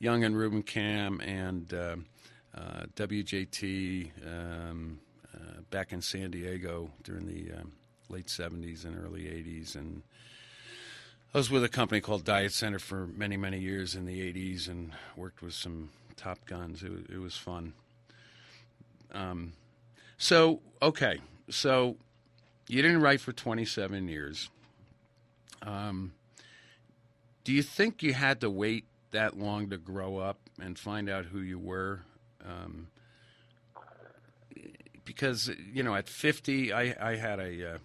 Young 0.00 0.24
and 0.24 0.34
Rubicam 0.34 1.20
and 1.26 1.72
uh, 1.74 1.96
uh, 2.56 2.84
WJT 2.96 4.10
um, 4.26 4.98
back 5.70 5.92
in 5.92 6.02
San 6.02 6.30
Diego 6.30 6.90
during 7.02 7.26
the 7.26 7.52
um, 7.52 7.72
late 8.08 8.26
70s 8.26 8.84
and 8.84 8.96
early 8.96 9.22
80s. 9.22 9.74
And 9.74 10.02
I 11.34 11.38
was 11.38 11.50
with 11.50 11.64
a 11.64 11.68
company 11.68 12.00
called 12.00 12.24
Diet 12.24 12.52
Center 12.52 12.78
for 12.78 13.06
many, 13.06 13.36
many 13.36 13.58
years 13.58 13.94
in 13.94 14.06
the 14.06 14.20
80s 14.32 14.68
and 14.68 14.92
worked 15.16 15.42
with 15.42 15.54
some 15.54 15.90
top 16.16 16.44
guns. 16.46 16.82
It, 16.82 16.92
it 17.08 17.18
was 17.18 17.36
fun. 17.36 17.72
Um, 19.12 19.52
so, 20.18 20.60
okay. 20.82 21.20
So 21.48 21.96
you 22.68 22.82
didn't 22.82 23.00
write 23.00 23.20
for 23.20 23.32
27 23.32 24.08
years. 24.08 24.50
Um, 25.62 26.12
do 27.44 27.52
you 27.52 27.62
think 27.62 28.02
you 28.02 28.12
had 28.12 28.40
to 28.40 28.50
wait 28.50 28.84
that 29.10 29.38
long 29.38 29.70
to 29.70 29.78
grow 29.78 30.18
up 30.18 30.38
and 30.60 30.78
find 30.78 31.08
out 31.08 31.26
who 31.26 31.40
you 31.40 31.58
were? 31.58 32.02
Um, 32.44 32.88
because 35.04 35.50
you 35.72 35.82
know, 35.82 35.94
at 35.94 36.08
fifty, 36.08 36.72
I 36.72 36.94
I 37.00 37.16
had 37.16 37.38
a 37.40 37.74
uh, 37.74 37.78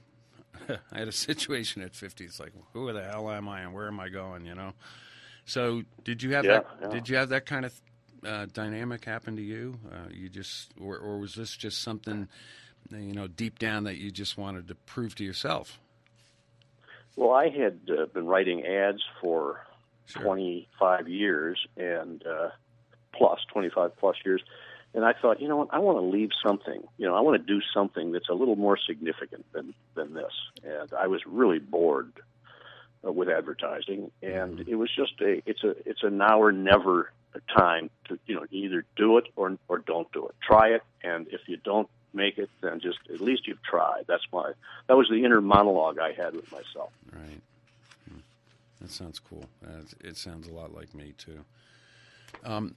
I 0.91 0.99
had 0.99 1.07
a 1.07 1.11
situation 1.13 1.81
at 1.81 1.95
fifty. 1.95 2.25
It's 2.25 2.39
like, 2.39 2.53
who 2.73 2.91
the 2.91 3.03
hell 3.03 3.29
am 3.29 3.47
I 3.49 3.61
and 3.61 3.73
where 3.73 3.87
am 3.87 3.99
I 3.99 4.09
going? 4.09 4.45
You 4.45 4.55
know. 4.55 4.73
So, 5.45 5.83
did 6.03 6.23
you 6.23 6.33
have 6.33 6.45
Yeah, 6.45 6.61
that? 6.61 6.65
yeah. 6.81 6.87
Did 6.89 7.09
you 7.09 7.17
have 7.17 7.29
that 7.29 7.45
kind 7.45 7.65
of 7.65 7.81
uh, 8.25 8.45
dynamic 8.51 9.05
happen 9.05 9.35
to 9.35 9.41
you? 9.41 9.79
Uh, 9.91 10.09
you 10.09 10.29
just, 10.29 10.71
or 10.79 10.97
or 10.97 11.19
was 11.19 11.35
this 11.35 11.55
just 11.55 11.81
something, 11.81 12.27
you 12.91 13.13
know, 13.13 13.27
deep 13.27 13.59
down 13.59 13.83
that 13.83 13.97
you 13.97 14.09
just 14.11 14.37
wanted 14.37 14.67
to 14.69 14.75
prove 14.75 15.13
to 15.15 15.23
yourself? 15.23 15.79
Well, 17.15 17.31
I 17.31 17.49
had 17.49 17.79
uh, 17.89 18.05
been 18.07 18.25
writing 18.25 18.65
ads 18.65 19.01
for 19.21 19.61
Sure. 20.07 20.23
25 20.23 21.07
years 21.07 21.65
and 21.77 22.25
uh, 22.25 22.49
plus 23.13 23.39
25 23.51 23.95
plus 23.97 24.15
years, 24.25 24.43
and 24.95 25.03
I 25.03 25.11
thought, 25.11 25.41
you 25.41 25.49
know 25.49 25.57
what, 25.57 25.67
I 25.71 25.79
want 25.79 25.97
to 25.97 26.01
leave 26.01 26.29
something. 26.43 26.81
You 26.97 27.05
know, 27.05 27.15
I 27.15 27.19
want 27.19 27.39
to 27.39 27.45
do 27.45 27.61
something 27.73 28.13
that's 28.13 28.29
a 28.29 28.33
little 28.33 28.55
more 28.55 28.77
significant 28.77 29.45
than 29.51 29.73
than 29.93 30.13
this. 30.13 30.31
And 30.63 30.91
I 30.93 31.07
was 31.07 31.21
really 31.27 31.59
bored 31.59 32.13
uh, 33.05 33.11
with 33.11 33.27
advertising, 33.27 34.09
and 34.23 34.61
it 34.61 34.75
was 34.75 34.89
just 34.95 35.19
a 35.21 35.41
it's 35.45 35.63
a 35.65 35.75
it's 35.87 36.01
a 36.03 36.09
now 36.09 36.41
or 36.41 36.53
never 36.53 37.11
time 37.55 37.89
to 38.07 38.17
you 38.25 38.35
know 38.35 38.45
either 38.51 38.85
do 38.95 39.17
it 39.17 39.25
or 39.35 39.57
or 39.67 39.79
don't 39.79 40.09
do 40.13 40.27
it. 40.27 40.35
Try 40.41 40.69
it, 40.69 40.83
and 41.03 41.27
if 41.27 41.41
you 41.47 41.57
don't 41.57 41.89
make 42.13 42.37
it, 42.37 42.49
then 42.61 42.79
just 42.79 42.99
at 43.13 43.19
least 43.19 43.47
you've 43.47 43.61
tried. 43.63 44.05
That's 44.07 44.25
my 44.31 44.53
that 44.87 44.95
was 44.95 45.09
the 45.09 45.25
inner 45.25 45.41
monologue 45.41 45.99
I 45.99 46.13
had 46.13 46.33
with 46.33 46.49
myself. 46.53 46.91
Right. 47.11 47.41
Hmm. 48.09 48.19
That 48.79 48.91
sounds 48.91 49.19
cool. 49.19 49.43
It 50.01 50.15
sounds 50.15 50.47
a 50.47 50.53
lot 50.53 50.73
like 50.73 50.95
me 50.95 51.13
too. 51.17 51.43
Um, 52.45 52.75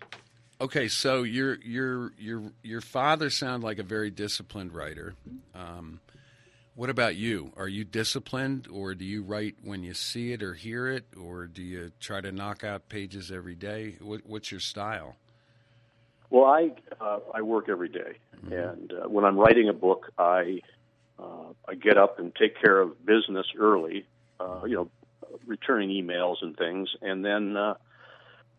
okay, 0.60 0.88
so 0.88 1.22
your 1.22 1.56
your 1.60 2.12
your 2.18 2.42
your 2.62 2.80
father 2.80 3.30
sounded 3.30 3.64
like 3.64 3.78
a 3.78 3.82
very 3.82 4.10
disciplined 4.10 4.72
writer. 4.72 5.14
Um, 5.54 6.00
what 6.74 6.90
about 6.90 7.16
you? 7.16 7.52
Are 7.56 7.66
you 7.66 7.84
disciplined, 7.84 8.68
or 8.70 8.94
do 8.94 9.04
you 9.04 9.22
write 9.22 9.56
when 9.64 9.82
you 9.82 9.94
see 9.94 10.32
it 10.32 10.42
or 10.42 10.54
hear 10.54 10.86
it, 10.86 11.06
or 11.20 11.46
do 11.46 11.62
you 11.62 11.90
try 11.98 12.20
to 12.20 12.30
knock 12.30 12.62
out 12.62 12.88
pages 12.88 13.32
every 13.32 13.56
day? 13.56 13.96
What, 14.00 14.20
what's 14.24 14.52
your 14.52 14.60
style? 14.60 15.16
Well, 16.30 16.44
I 16.44 16.70
uh, 17.00 17.20
I 17.34 17.42
work 17.42 17.68
every 17.68 17.88
day, 17.88 18.18
and 18.50 18.92
uh, 18.92 19.08
when 19.08 19.24
I'm 19.24 19.36
writing 19.36 19.68
a 19.68 19.72
book, 19.72 20.12
I 20.18 20.60
uh, 21.18 21.52
I 21.66 21.74
get 21.74 21.96
up 21.96 22.18
and 22.18 22.34
take 22.34 22.60
care 22.62 22.78
of 22.80 23.04
business 23.04 23.46
early, 23.58 24.06
uh, 24.38 24.60
you 24.66 24.76
know, 24.76 24.90
returning 25.46 25.88
emails 25.88 26.36
and 26.42 26.56
things, 26.56 26.90
and 27.02 27.24
then 27.24 27.56
uh, 27.56 27.74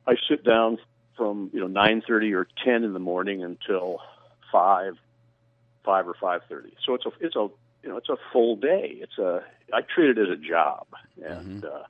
I 0.07 0.15
sit 0.27 0.43
down 0.43 0.79
from 1.19 1.51
you 1.53 1.59
know 1.59 1.67
nine 1.67 2.01
thirty 2.07 2.33
or 2.33 2.47
ten 2.65 2.83
in 2.83 2.93
the 2.93 2.99
morning 2.99 3.43
until 3.43 3.99
five, 4.51 4.95
five 5.83 6.07
or 6.07 6.15
five 6.19 6.41
thirty. 6.49 6.73
So 6.83 6.95
it's 6.95 7.05
a 7.05 7.11
it's 7.19 7.35
a 7.35 7.49
you 7.83 7.89
know 7.89 7.97
it's 7.97 8.09
a 8.09 8.17
full 8.33 8.55
day. 8.55 8.97
It's 9.01 9.19
a 9.19 9.43
I 9.71 9.81
treat 9.81 10.17
it 10.17 10.17
as 10.17 10.29
a 10.29 10.37
job, 10.37 10.87
and 11.23 11.65
uh, 11.65 11.83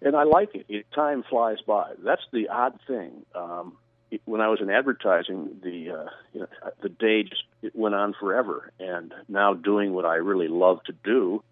and 0.00 0.16
I 0.16 0.22
like 0.22 0.54
it. 0.54 0.66
it. 0.68 0.86
Time 0.94 1.24
flies 1.28 1.58
by. 1.66 1.92
That's 2.02 2.22
the 2.32 2.48
odd 2.48 2.78
thing. 2.86 3.26
Um, 3.34 3.76
it, 4.10 4.22
when 4.24 4.40
I 4.40 4.48
was 4.48 4.60
in 4.60 4.70
advertising, 4.70 5.60
the 5.62 5.90
uh, 5.90 6.10
you 6.32 6.40
know 6.40 6.46
the 6.80 6.88
day 6.88 7.24
just 7.24 7.42
it 7.60 7.74
went 7.74 7.94
on 7.94 8.14
forever. 8.18 8.70
And 8.78 9.12
now 9.28 9.54
doing 9.54 9.92
what 9.92 10.04
I 10.04 10.16
really 10.16 10.48
love 10.48 10.82
to 10.84 10.94
do, 11.04 11.42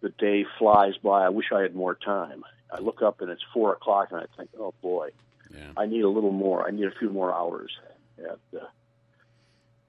the 0.00 0.10
day 0.10 0.46
flies 0.58 0.94
by. 1.02 1.24
I 1.24 1.28
wish 1.28 1.46
I 1.54 1.60
had 1.60 1.74
more 1.74 1.94
time. 1.94 2.42
I 2.70 2.80
look 2.80 3.02
up 3.02 3.20
and 3.20 3.30
it's 3.30 3.44
four 3.54 3.72
o'clock, 3.72 4.08
and 4.10 4.20
I 4.20 4.24
think, 4.36 4.50
oh 4.58 4.74
boy, 4.82 5.10
Yeah. 5.52 5.72
I 5.76 5.86
need 5.86 6.02
a 6.02 6.08
little 6.08 6.32
more. 6.32 6.66
I 6.66 6.70
need 6.70 6.86
a 6.86 6.98
few 6.98 7.10
more 7.10 7.34
hours. 7.34 7.70
And, 8.18 8.60
uh, 8.60 8.66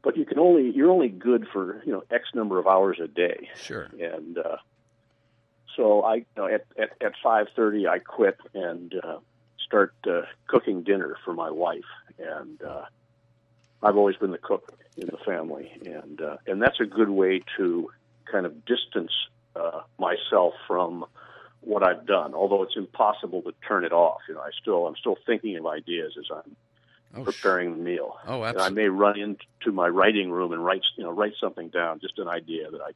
but 0.04 0.18
you 0.18 0.26
can 0.26 0.40
only 0.40 0.72
you're 0.72 0.92
only 0.92 1.10
good 1.10 1.48
for 1.52 1.82
you 1.86 1.92
know 1.92 2.04
X 2.12 2.26
number 2.34 2.60
of 2.60 2.68
hours 2.68 3.00
a 3.02 3.08
day 3.08 3.50
Sure. 3.56 3.90
and 4.00 4.38
uh, 4.38 4.58
so 5.78 6.02
I, 6.04 6.16
you 6.16 6.26
know, 6.36 6.48
at 6.48 6.66
at, 6.78 6.90
at 7.02 7.14
five 7.24 7.48
thirty, 7.56 7.88
I 7.88 8.00
quit 8.00 8.38
and 8.54 8.94
uh, 9.02 9.20
start 9.66 9.94
uh, 10.10 10.24
cooking 10.48 10.84
dinner 10.84 11.16
for 11.24 11.34
my 11.34 11.52
wife, 11.52 11.86
and 12.18 12.62
uh, 12.62 12.86
I've 13.84 13.96
always 13.96 14.18
been 14.18 14.32
the 14.32 14.40
cook 14.40 14.74
in 14.98 15.06
the 15.06 15.18
family, 15.18 15.72
and 15.86 16.20
uh, 16.20 16.38
and 16.48 16.62
that's 16.62 16.80
a 16.80 16.86
good 16.86 17.10
way 17.10 17.44
to 17.58 17.92
kind 18.30 18.46
of 18.46 18.66
distance 18.66 19.12
uh, 19.56 19.82
myself 20.00 20.56
from 20.68 21.06
what 21.68 21.84
I've 21.84 22.06
done. 22.06 22.34
Although 22.34 22.64
it's 22.64 22.76
impossible 22.78 23.42
to 23.44 23.52
turn 23.68 23.84
it 23.84 23.92
off, 23.92 24.22
you 24.28 24.36
know, 24.36 24.42
I 24.42 24.50
still 24.62 24.88
I'm 24.88 24.96
still 24.96 25.18
thinking 25.26 25.58
of 25.58 25.66
ideas 25.66 26.14
as 26.18 26.26
I'm 26.32 26.56
Oh, 27.16 27.24
preparing 27.24 27.72
the 27.72 27.82
meal. 27.82 28.18
oh, 28.28 28.44
And 28.44 28.60
I 28.60 28.68
may 28.70 28.90
run 28.90 29.18
into 29.18 29.72
my 29.72 29.88
writing 29.88 30.30
room 30.30 30.52
and 30.52 30.64
write, 30.64 30.82
you 30.98 31.06
know, 31.06 31.10
write 31.12 31.32
something 31.40 31.70
down, 31.70 32.00
just 32.02 32.20
an 32.20 32.28
idea 32.28 32.70
that 32.70 32.82
I 32.82 32.92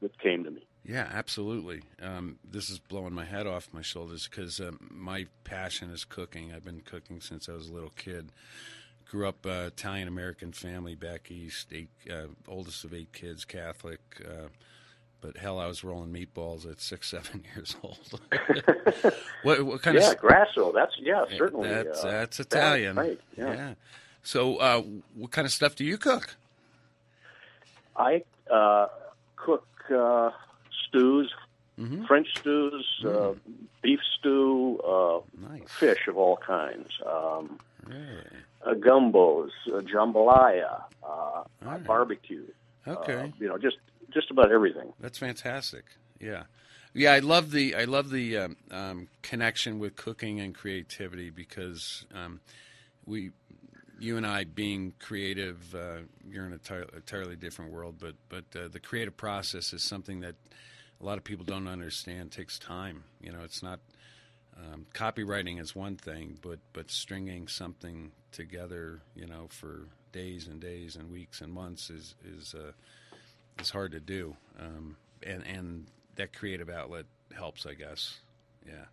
that 0.00 0.18
came 0.18 0.44
to 0.44 0.50
me. 0.50 0.62
Yeah, 0.82 1.06
absolutely. 1.12 1.82
Um, 2.02 2.38
this 2.42 2.68
is 2.70 2.78
blowing 2.78 3.12
my 3.12 3.24
head 3.26 3.46
off 3.46 3.68
my 3.72 3.82
shoulders 3.82 4.26
because 4.28 4.60
um, 4.60 4.78
my 4.90 5.26
passion 5.44 5.90
is 5.90 6.04
cooking. 6.04 6.52
I've 6.54 6.64
been 6.64 6.80
cooking 6.80 7.20
since 7.20 7.48
I 7.48 7.52
was 7.52 7.68
a 7.68 7.72
little 7.72 7.92
kid. 7.96 8.30
Grew 9.10 9.28
up 9.28 9.44
uh, 9.46 9.66
Italian 9.68 10.08
American 10.08 10.52
family 10.52 10.94
back 10.94 11.30
east. 11.30 11.68
Eight, 11.70 11.90
uh, 12.10 12.28
oldest 12.48 12.82
of 12.84 12.92
eight 12.94 13.12
kids, 13.12 13.44
Catholic. 13.44 14.00
Uh, 14.26 14.48
but 15.20 15.36
hell, 15.36 15.58
I 15.58 15.66
was 15.66 15.82
rolling 15.84 16.12
meatballs 16.12 16.70
at 16.70 16.80
six, 16.80 17.08
seven 17.10 17.44
years 17.54 17.76
old. 17.82 18.20
what, 19.42 19.62
what 19.64 19.82
kind 19.82 19.98
yeah, 19.98 20.10
of? 20.12 20.18
Grasso. 20.18 20.72
That's 20.72 20.92
yeah, 21.00 21.24
certainly. 21.36 21.68
That's 21.68 22.04
uh, 22.04 22.10
that's 22.10 22.40
Italian. 22.40 22.96
right, 22.96 23.20
yeah. 23.36 23.74
So, 24.22 24.56
uh, 24.56 24.82
what 25.14 25.30
kind 25.30 25.44
of 25.46 25.52
stuff 25.52 25.74
do 25.76 25.84
you 25.84 25.98
cook? 25.98 26.36
I 27.96 28.22
uh, 28.50 28.86
cook 29.36 29.66
uh, 29.94 30.30
stews, 30.88 31.32
Mhm. 31.78 32.06
French 32.06 32.28
stews, 32.38 32.86
uh, 33.04 33.32
beef 33.82 33.98
stew, 34.18 34.80
uh, 34.86 35.18
Nice. 35.50 35.68
fish 35.72 36.06
of 36.06 36.16
all 36.16 36.36
kinds, 36.36 36.88
um, 37.04 37.58
Really? 37.84 38.22
uh, 38.64 38.74
gumbos, 38.74 39.50
uh, 39.66 39.80
jambalaya, 39.80 40.84
uh, 41.02 41.42
right. 41.62 41.84
barbecue. 41.84 42.46
Okay. 42.86 43.32
You 43.40 43.48
know, 43.48 43.58
just 43.58 43.78
just 44.14 44.30
about 44.30 44.50
everything. 44.50 44.92
That's 45.00 45.18
fantastic. 45.18 45.84
Yeah, 46.20 46.44
yeah. 46.94 47.12
I 47.12 47.18
love 47.18 47.50
the 47.50 47.74
I 47.74 47.84
love 47.84 48.10
the 48.10 48.38
um, 48.38 48.56
um, 48.70 49.08
connection 49.22 49.78
with 49.78 49.96
cooking 49.96 50.40
and 50.40 50.54
creativity 50.54 51.30
because 51.30 52.06
um, 52.14 52.40
we, 53.04 53.32
you 53.98 54.16
and 54.16 54.26
I, 54.26 54.44
being 54.44 54.94
creative, 55.00 55.74
uh, 55.74 55.98
you're 56.26 56.46
in 56.46 56.52
a 56.52 56.58
ti- 56.58 56.88
entirely 56.94 57.36
different 57.36 57.72
world. 57.72 57.96
But 57.98 58.14
but 58.28 58.44
uh, 58.58 58.68
the 58.68 58.80
creative 58.80 59.16
process 59.16 59.72
is 59.72 59.82
something 59.82 60.20
that 60.20 60.36
a 61.00 61.04
lot 61.04 61.18
of 61.18 61.24
people 61.24 61.44
don't 61.44 61.68
understand. 61.68 62.32
takes 62.32 62.58
time. 62.58 63.04
You 63.20 63.32
know, 63.32 63.42
it's 63.44 63.62
not. 63.62 63.80
Um, 64.56 64.86
copywriting 64.94 65.60
is 65.60 65.74
one 65.74 65.96
thing, 65.96 66.38
but 66.40 66.60
but 66.72 66.88
stringing 66.88 67.48
something 67.48 68.12
together, 68.30 69.00
you 69.16 69.26
know, 69.26 69.48
for 69.48 69.88
days 70.12 70.46
and 70.46 70.60
days 70.60 70.94
and 70.94 71.10
weeks 71.10 71.40
and 71.40 71.52
months 71.52 71.90
is 71.90 72.14
is 72.24 72.54
uh, 72.54 72.70
is 73.60 73.70
hard 73.70 73.92
to 73.92 74.00
do, 74.00 74.36
um, 74.60 74.96
and 75.22 75.42
and 75.46 75.86
that 76.16 76.32
creative 76.32 76.68
outlet 76.68 77.06
helps, 77.36 77.66
I 77.66 77.74
guess. 77.74 78.18
Yeah, 78.66 78.84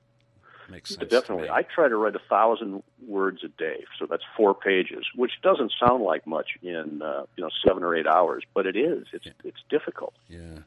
makes 0.70 0.96
sense. 0.96 1.10
Definitely, 1.10 1.50
I 1.50 1.64
try 1.64 1.88
to 1.88 1.96
write 1.96 2.16
a 2.16 2.22
thousand 2.30 2.84
words 3.08 3.44
a 3.44 3.48
day, 3.50 3.84
so 4.00 4.06
that's 4.06 4.24
four 4.36 4.54
pages, 4.54 5.06
which 5.16 5.32
doesn't 5.42 5.72
sound 5.80 6.04
like 6.04 6.26
much 6.28 6.52
in 6.62 7.02
uh, 7.02 7.26
you 7.36 7.44
know 7.44 7.50
seven 7.66 7.84
or 7.84 7.96
eight 7.96 8.08
hours, 8.08 8.44
but 8.54 8.66
it 8.66 8.76
is. 8.76 9.08
It's 9.14 9.26
Yeah. 9.26 9.32
it's 9.44 9.64
difficult. 9.70 10.14
Yeah. 10.28 10.60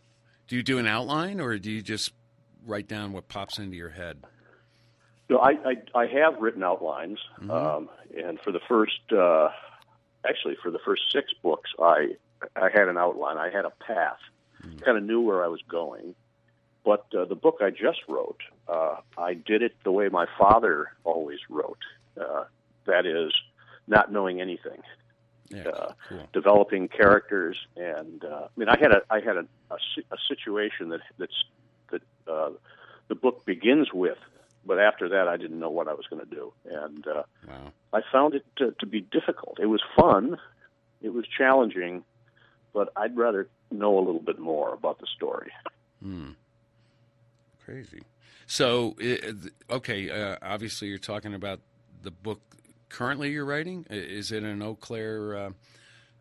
Do 0.47 0.57
you 0.57 0.63
do 0.63 0.79
an 0.79 0.87
outline, 0.87 1.41
or 1.41 1.59
do 1.59 1.71
you 1.71 1.83
just 1.83 2.13
write 2.67 2.87
down 2.89 3.13
what 3.13 3.29
pops 3.29 3.59
into 3.59 3.77
your 3.77 3.91
head? 3.91 4.23
No, 5.31 5.39
I, 5.39 5.53
I 5.65 6.01
I 6.03 6.07
have 6.07 6.39
written 6.39 6.63
outlines, 6.63 7.19
um, 7.49 7.89
and 8.15 8.39
for 8.41 8.53
the 8.53 8.61
first, 8.69 9.01
uh, 9.11 9.49
actually 10.29 10.57
for 10.63 10.71
the 10.71 10.79
first 10.85 11.03
six 11.11 11.33
books, 11.43 11.71
I 11.79 12.17
I 12.57 12.69
had 12.73 12.89
an 12.89 12.97
outline. 12.99 13.39
I 13.39 13.51
had 13.51 13.65
a 13.65 13.71
path, 13.71 14.19
kind 14.85 14.97
of 14.99 15.03
knew 15.05 15.21
where 15.21 15.45
I 15.45 15.49
was 15.49 15.61
going. 15.69 16.15
But 16.85 17.07
uh, 17.19 17.25
the 17.25 17.35
book 17.35 17.59
I 17.63 17.71
just 17.71 18.01
wrote, 18.09 18.41
uh, 18.69 18.97
I 19.17 19.35
did 19.35 19.63
it 19.63 19.75
the 19.85 19.91
way 19.93 20.09
my 20.11 20.27
father 20.39 20.89
always 21.05 21.39
wrote. 21.49 21.79
Uh, 22.21 22.45
that 22.87 23.07
is, 23.07 23.33
not 23.87 24.13
knowing 24.13 24.41
anything, 24.41 24.83
Yeah. 25.51 25.69
Uh, 25.69 25.93
cool. 26.09 26.29
developing 26.33 26.89
characters, 26.89 27.57
and 27.77 28.25
uh, 28.25 28.45
I 28.45 28.49
mean, 28.57 28.69
I 28.69 28.79
had 28.79 28.93
a 28.93 29.03
I 29.11 29.21
had 29.21 29.37
a, 29.37 29.47
a, 29.71 29.77
a 30.11 30.17
situation 30.29 30.91
that 30.91 31.01
that's 31.19 31.45
that 31.91 32.03
uh, 32.27 32.51
the 33.09 33.15
book 33.15 33.45
begins 33.47 33.93
with, 33.93 34.19
but 34.67 34.79
after 34.79 35.09
that, 35.11 35.29
I 35.29 35.37
didn't 35.37 35.59
know 35.59 35.71
what 35.71 35.89
I 35.89 35.95
was 35.95 36.07
going 36.09 36.25
to 36.27 36.35
do, 36.35 36.53
and 36.67 37.07
uh, 37.07 37.23
Wow. 37.49 37.73
I 37.93 38.01
found 38.13 38.35
it 38.35 38.45
to, 38.57 38.75
to 38.81 38.87
be 38.87 39.01
difficult. 39.01 39.59
It 39.61 39.67
was 39.67 39.83
fun, 39.97 40.39
it 41.03 41.13
was 41.13 41.27
challenging, 41.27 42.05
but 42.75 42.93
I'd 42.97 43.17
rather 43.17 43.49
know 43.71 43.97
a 43.99 44.01
little 44.01 44.21
bit 44.21 44.39
more 44.39 44.75
about 44.75 44.99
the 44.99 45.07
story. 45.17 45.51
Hmm. 46.03 46.33
Crazy. 47.65 48.03
So, 48.47 48.95
okay, 49.71 50.11
uh, 50.11 50.37
obviously 50.43 50.89
you're 50.89 50.99
talking 50.99 51.33
about 51.33 51.61
the 52.03 52.11
book 52.11 52.41
currently 52.91 53.31
you're 53.31 53.47
writing. 53.47 53.87
Is 53.89 54.33
it 54.33 54.43
an 54.43 54.61
O'Clair 54.61 55.37
uh, 55.37 55.51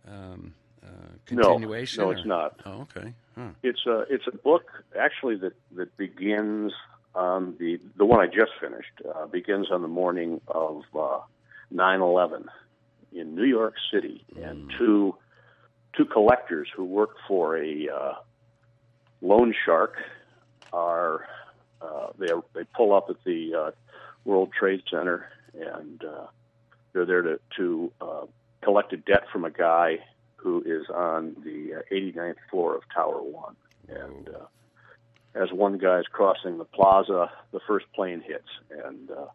um, 0.08 0.54
uh, 0.82 0.88
continuation? 1.26 2.02
no, 2.02 2.10
or- 2.10 2.14
it's 2.14 2.26
not. 2.26 2.60
Oh, 2.66 2.88
okay. 2.96 3.14
Huh. 3.36 3.50
It's 3.64 3.86
a 3.88 4.06
it's 4.10 4.28
a 4.28 4.38
book 4.38 4.64
actually 4.98 5.38
that 5.38 5.54
that 5.76 5.98
begins 5.98 6.72
on 7.16 7.56
the 7.60 7.80
the 7.98 8.06
one 8.06 8.20
I 8.20 8.28
just 8.28 8.52
finished 8.62 9.02
uh, 9.14 9.26
begins 9.26 9.72
on 9.72 9.82
the 9.82 9.88
morning 9.88 10.40
of 10.48 10.84
uh, 10.96 11.20
9/11 11.74 12.46
in 13.12 13.36
New 13.36 13.44
York 13.44 13.74
City, 13.92 14.24
and 14.42 14.72
two 14.78 15.16
two 15.96 16.06
collectors 16.06 16.68
who 16.76 16.84
work 16.84 17.16
for 17.28 17.58
a 17.58 17.88
uh, 17.90 18.14
loan 19.22 19.54
shark 19.66 19.96
are 20.72 21.26
uh, 21.82 22.08
they 22.18 22.30
they 22.54 22.64
pull 22.76 22.94
up 22.94 23.10
at 23.10 23.24
the 23.26 23.54
uh, 23.54 23.72
World 24.26 24.52
Trade 24.58 24.84
Center 24.90 25.28
and 25.54 26.04
uh, 26.04 26.28
they're 26.94 27.06
there 27.06 27.22
to 27.22 27.40
to 27.58 27.92
uh, 28.02 28.26
collect 28.62 28.94
a 28.94 28.98
debt 28.98 29.26
from 29.32 29.46
a 29.46 29.52
guy 29.52 30.00
who 30.38 30.62
is 30.66 30.90
on 30.90 31.36
the 31.44 31.76
uh, 31.76 31.94
89th 31.94 32.36
floor 32.52 32.76
of 32.76 32.84
Tower 32.94 33.22
One. 33.22 33.56
And 33.88 34.30
uh, 34.30 34.46
as 35.36 35.52
one 35.52 35.78
guy's 35.78 36.06
crossing 36.12 36.58
the 36.58 36.66
plaza, 36.66 37.32
the 37.52 37.60
first 37.66 37.86
plane 37.94 38.22
hits, 38.22 38.50
and 38.86 39.10
uh, 39.10 39.26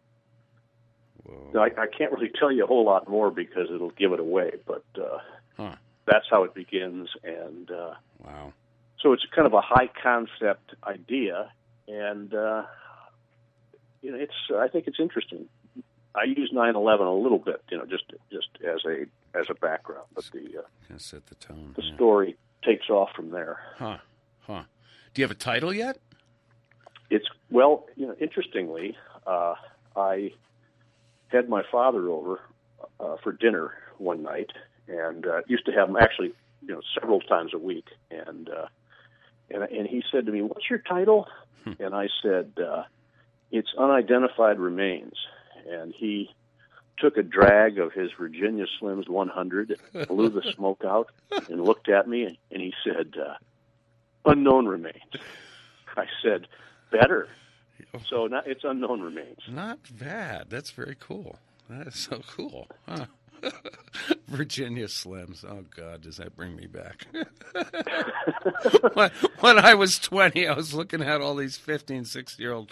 Whoa. 1.23 1.61
I, 1.61 1.81
I 1.81 1.87
can't 1.87 2.11
really 2.11 2.31
tell 2.39 2.51
you 2.51 2.63
a 2.63 2.67
whole 2.67 2.85
lot 2.85 3.09
more 3.09 3.31
because 3.31 3.67
it'll 3.73 3.91
give 3.91 4.13
it 4.13 4.19
away. 4.19 4.51
But 4.65 4.83
uh, 4.97 5.17
Huh. 5.57 5.75
That's 6.09 6.25
how 6.29 6.43
it 6.43 6.53
begins, 6.53 7.09
and 7.23 7.69
uh, 7.71 7.93
Wow. 8.25 8.53
so 9.01 9.13
it's 9.13 9.25
kind 9.35 9.45
of 9.47 9.53
a 9.53 9.61
high 9.61 9.89
concept 10.01 10.73
idea, 10.83 11.51
and 11.87 12.33
uh, 12.33 12.63
you 14.01 14.11
know, 14.11 14.17
it's 14.17 14.33
I 14.57 14.67
think 14.67 14.87
it's 14.87 14.99
interesting. 14.99 15.47
I 16.15 16.23
use 16.23 16.51
9/11 16.53 17.01
a 17.07 17.11
little 17.11 17.37
bit, 17.39 17.61
you 17.69 17.77
know, 17.77 17.85
just 17.85 18.05
just 18.31 18.47
as 18.65 18.79
a 18.85 19.05
as 19.37 19.45
a 19.49 19.53
background, 19.53 20.07
but 20.15 20.25
the 20.33 20.59
uh, 20.63 20.97
set 20.97 21.25
the 21.27 21.35
tone. 21.35 21.73
the 21.75 21.83
yeah. 21.83 21.95
story 21.95 22.37
takes 22.63 22.89
off 22.89 23.09
from 23.15 23.29
there. 23.31 23.59
Huh. 23.77 23.97
Huh. 24.41 24.63
Do 25.13 25.21
you 25.21 25.23
have 25.23 25.31
a 25.31 25.39
title 25.39 25.73
yet? 25.73 25.97
It's 27.09 27.27
well, 27.51 27.85
you 27.95 28.07
know, 28.07 28.15
interestingly, 28.19 28.97
uh, 29.25 29.55
I 29.95 30.31
had 31.27 31.47
my 31.49 31.63
father 31.71 32.09
over 32.09 32.39
uh, 32.99 33.17
for 33.23 33.31
dinner 33.31 33.73
one 33.97 34.23
night, 34.23 34.51
and 34.89 35.25
uh, 35.25 35.41
used 35.47 35.65
to 35.65 35.71
have 35.71 35.87
them 35.87 35.97
actually, 35.97 36.33
you 36.61 36.73
know, 36.73 36.81
several 36.99 37.21
times 37.21 37.53
a 37.53 37.57
week, 37.57 37.87
and 38.09 38.49
uh, 38.49 38.67
and 39.49 39.63
and 39.63 39.87
he 39.87 40.03
said 40.11 40.25
to 40.25 40.31
me, 40.31 40.41
"What's 40.41 40.69
your 40.69 40.79
title?" 40.79 41.27
and 41.79 41.93
I 41.93 42.07
said, 42.21 42.53
uh, 42.57 42.83
"It's 43.51 43.69
unidentified 43.77 44.59
remains," 44.59 45.13
and 45.67 45.93
he 45.95 46.31
took 46.97 47.17
a 47.17 47.23
drag 47.23 47.79
of 47.79 47.93
his 47.93 48.11
Virginia 48.17 48.65
Slims 48.81 49.07
100, 49.07 49.79
blew 50.09 50.29
the 50.29 50.41
smoke 50.53 50.83
out, 50.85 51.09
and 51.49 51.63
looked 51.63 51.87
at 51.87 52.09
me, 52.09 52.37
and 52.51 52.61
he 52.61 52.73
said, 52.83 53.13
uh, 53.17 53.35
"Unknown 54.25 54.67
remains." 54.67 55.13
I 55.95 56.05
said, 56.23 56.47
"Better." 56.91 57.27
So 58.09 58.27
not, 58.27 58.45
it's 58.47 58.63
unknown 58.63 59.01
remains. 59.01 59.39
Not 59.49 59.79
bad. 59.97 60.49
That's 60.49 60.71
very 60.71 60.95
cool. 60.99 61.39
That 61.69 61.87
is 61.87 61.95
so 61.95 62.21
cool. 62.27 62.67
Huh. 62.87 63.05
Virginia 64.27 64.85
Slims. 64.85 65.43
Oh 65.43 65.65
God, 65.75 66.01
does 66.01 66.17
that 66.17 66.35
bring 66.35 66.55
me 66.55 66.67
back? 66.67 67.07
when, 68.93 69.11
when 69.39 69.59
I 69.59 69.73
was 69.73 69.99
20, 69.99 70.47
I 70.47 70.53
was 70.53 70.73
looking 70.73 71.01
at 71.01 71.21
all 71.21 71.35
these 71.35 71.57
15, 71.57 72.05
16 72.05 72.43
year 72.43 72.53
old 72.53 72.71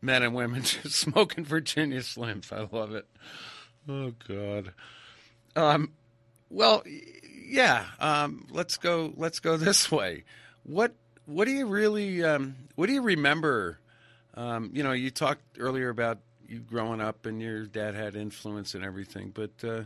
men 0.00 0.22
and 0.22 0.34
women 0.34 0.62
just 0.62 0.96
smoking 0.96 1.44
Virginia 1.44 2.00
Slims. 2.00 2.52
I 2.52 2.68
love 2.74 2.94
it. 2.94 3.06
Oh 3.88 4.12
God. 4.28 4.72
Um, 5.56 5.92
well, 6.50 6.82
yeah. 6.86 7.86
Um, 7.98 8.46
let's 8.50 8.76
go. 8.76 9.12
Let's 9.16 9.40
go 9.40 9.56
this 9.56 9.90
way. 9.90 10.24
What 10.64 10.94
What 11.26 11.46
do 11.46 11.52
you 11.52 11.66
really? 11.66 12.22
Um, 12.22 12.56
what 12.76 12.86
do 12.86 12.92
you 12.92 13.02
remember? 13.02 13.78
Um, 14.34 14.70
you 14.72 14.82
know, 14.82 14.92
you 14.92 15.10
talked 15.10 15.42
earlier 15.58 15.88
about 15.88 16.18
you 16.52 16.60
growing 16.60 17.00
up 17.00 17.24
and 17.26 17.40
your 17.40 17.64
dad 17.64 17.94
had 17.94 18.14
influence 18.14 18.74
and 18.74 18.84
everything, 18.84 19.32
but 19.34 19.50
uh, 19.64 19.82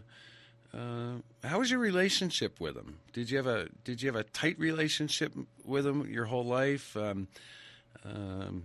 uh, 0.77 1.15
how 1.45 1.61
was 1.61 1.71
your 1.71 1.79
relationship 1.81 2.61
with 2.61 2.77
him? 2.77 2.99
Did 3.13 3.31
you 3.31 3.37
have 3.37 3.47
a 3.47 3.69
Did 3.85 4.03
you 4.03 4.09
have 4.09 4.17
a 4.17 4.25
tight 4.25 4.59
relationship 4.59 5.33
with 5.65 5.87
him 5.87 6.07
your 6.11 6.25
whole 6.27 6.45
life? 6.45 6.97
Um, 6.97 7.29
um, 8.05 8.65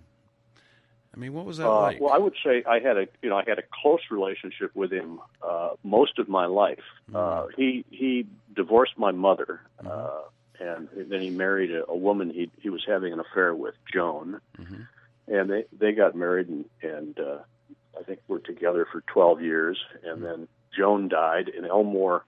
I 1.14 1.20
mean, 1.20 1.34
what 1.34 1.46
was 1.46 1.58
that 1.58 1.68
Uh, 1.68 1.82
like? 1.82 2.02
well, 2.02 2.14
I 2.14 2.18
would 2.18 2.34
say 2.44 2.64
I 2.68 2.80
had 2.80 2.98
a 2.98 3.08
you 3.22 3.30
know 3.30 3.38
I 3.38 3.44
had 3.46 3.60
a 3.60 3.64
close 3.82 4.02
relationship 4.10 4.72
with 4.76 4.92
him 4.92 5.20
uh, 5.48 5.72
most 5.84 6.18
of 6.18 6.28
my 6.28 6.48
life. 6.48 6.84
Uh, 7.14 7.46
he 7.56 7.86
he 7.92 8.26
divorced 8.56 8.98
my 8.98 9.12
mother, 9.12 9.62
uh, 9.86 10.22
and 10.60 10.90
then 10.96 11.22
he 11.22 11.30
married 11.30 11.72
a, 11.72 11.86
a 11.90 11.96
woman 11.96 12.30
he 12.32 12.50
he 12.62 12.70
was 12.70 12.84
having 12.88 13.14
an 13.14 13.20
affair 13.20 13.54
with, 13.54 13.76
Joan, 13.94 14.42
Mhm. 14.60 14.88
and 15.28 15.50
they 15.52 15.66
they 15.78 15.92
got 15.92 16.16
married 16.16 16.48
and 16.50 16.66
and 16.82 17.20
uh, 17.20 17.40
I 18.00 18.04
think 18.04 18.20
we 18.28 18.34
were 18.36 18.40
together 18.40 18.88
for 18.92 19.02
twelve 19.02 19.42
years, 19.42 19.78
and 20.04 20.24
then 20.24 20.48
Joan 20.76 21.08
died, 21.10 21.50
and 21.50 21.66
Elmore, 21.66 22.24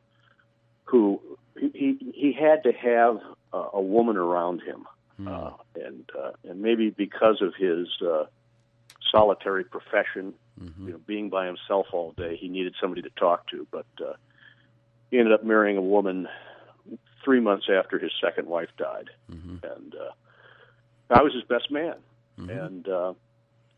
who 0.86 1.22
he 1.60 1.70
he, 1.74 2.12
he 2.14 2.34
had 2.34 2.64
to 2.64 2.72
have 2.74 3.20
uh, 3.54 3.70
a 3.74 3.82
woman 3.82 4.18
around 4.18 4.62
him, 4.62 4.86
uh, 5.28 5.52
and 5.76 6.10
uh, 6.18 6.32
and 6.48 6.62
maybe 6.62 6.90
because 6.90 7.42
of 7.42 7.54
his 7.56 7.88
uh, 8.02 8.26
solitary 9.12 9.64
profession, 9.64 10.34
Mhm. 10.62 10.86
you 10.86 10.92
know, 10.94 11.00
being 11.08 11.30
by 11.30 11.46
himself 11.48 11.88
all 11.94 12.12
day, 12.12 12.36
he 12.36 12.48
needed 12.48 12.76
somebody 12.80 13.02
to 13.02 13.10
talk 13.12 13.48
to. 13.48 13.66
But 13.72 13.86
uh, 14.02 14.14
he 15.12 15.18
ended 15.20 15.34
up 15.34 15.44
marrying 15.44 15.78
a 15.78 15.82
woman 15.82 16.28
three 17.24 17.40
months 17.40 17.68
after 17.70 17.98
his 17.98 18.12
second 18.22 18.48
wife 18.48 18.70
died, 18.78 19.10
Mhm. 19.32 19.64
and 19.64 19.96
uh, 19.96 20.12
I 21.10 21.22
was 21.22 21.34
his 21.34 21.44
best 21.44 21.72
man. 21.72 21.96
Mhm. 22.38 22.66
And 22.66 22.88
uh, 22.90 23.14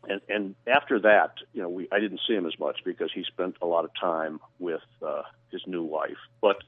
and 0.08 0.20
and 0.28 0.54
after 0.66 0.98
that, 1.00 1.32
you 1.52 1.62
know, 1.62 1.68
we 1.68 1.88
I 1.92 2.00
didn't 2.00 2.20
see 2.26 2.34
him 2.34 2.46
as 2.46 2.58
much 2.58 2.80
because 2.84 3.10
he 3.12 3.24
spent 3.24 3.56
a 3.62 3.66
lot 3.66 3.84
of 3.84 3.90
time 4.00 4.40
with 4.58 4.82
uh, 5.02 5.22
his 5.50 5.62
new 5.66 5.82
wife, 5.82 6.18
but. 6.40 6.58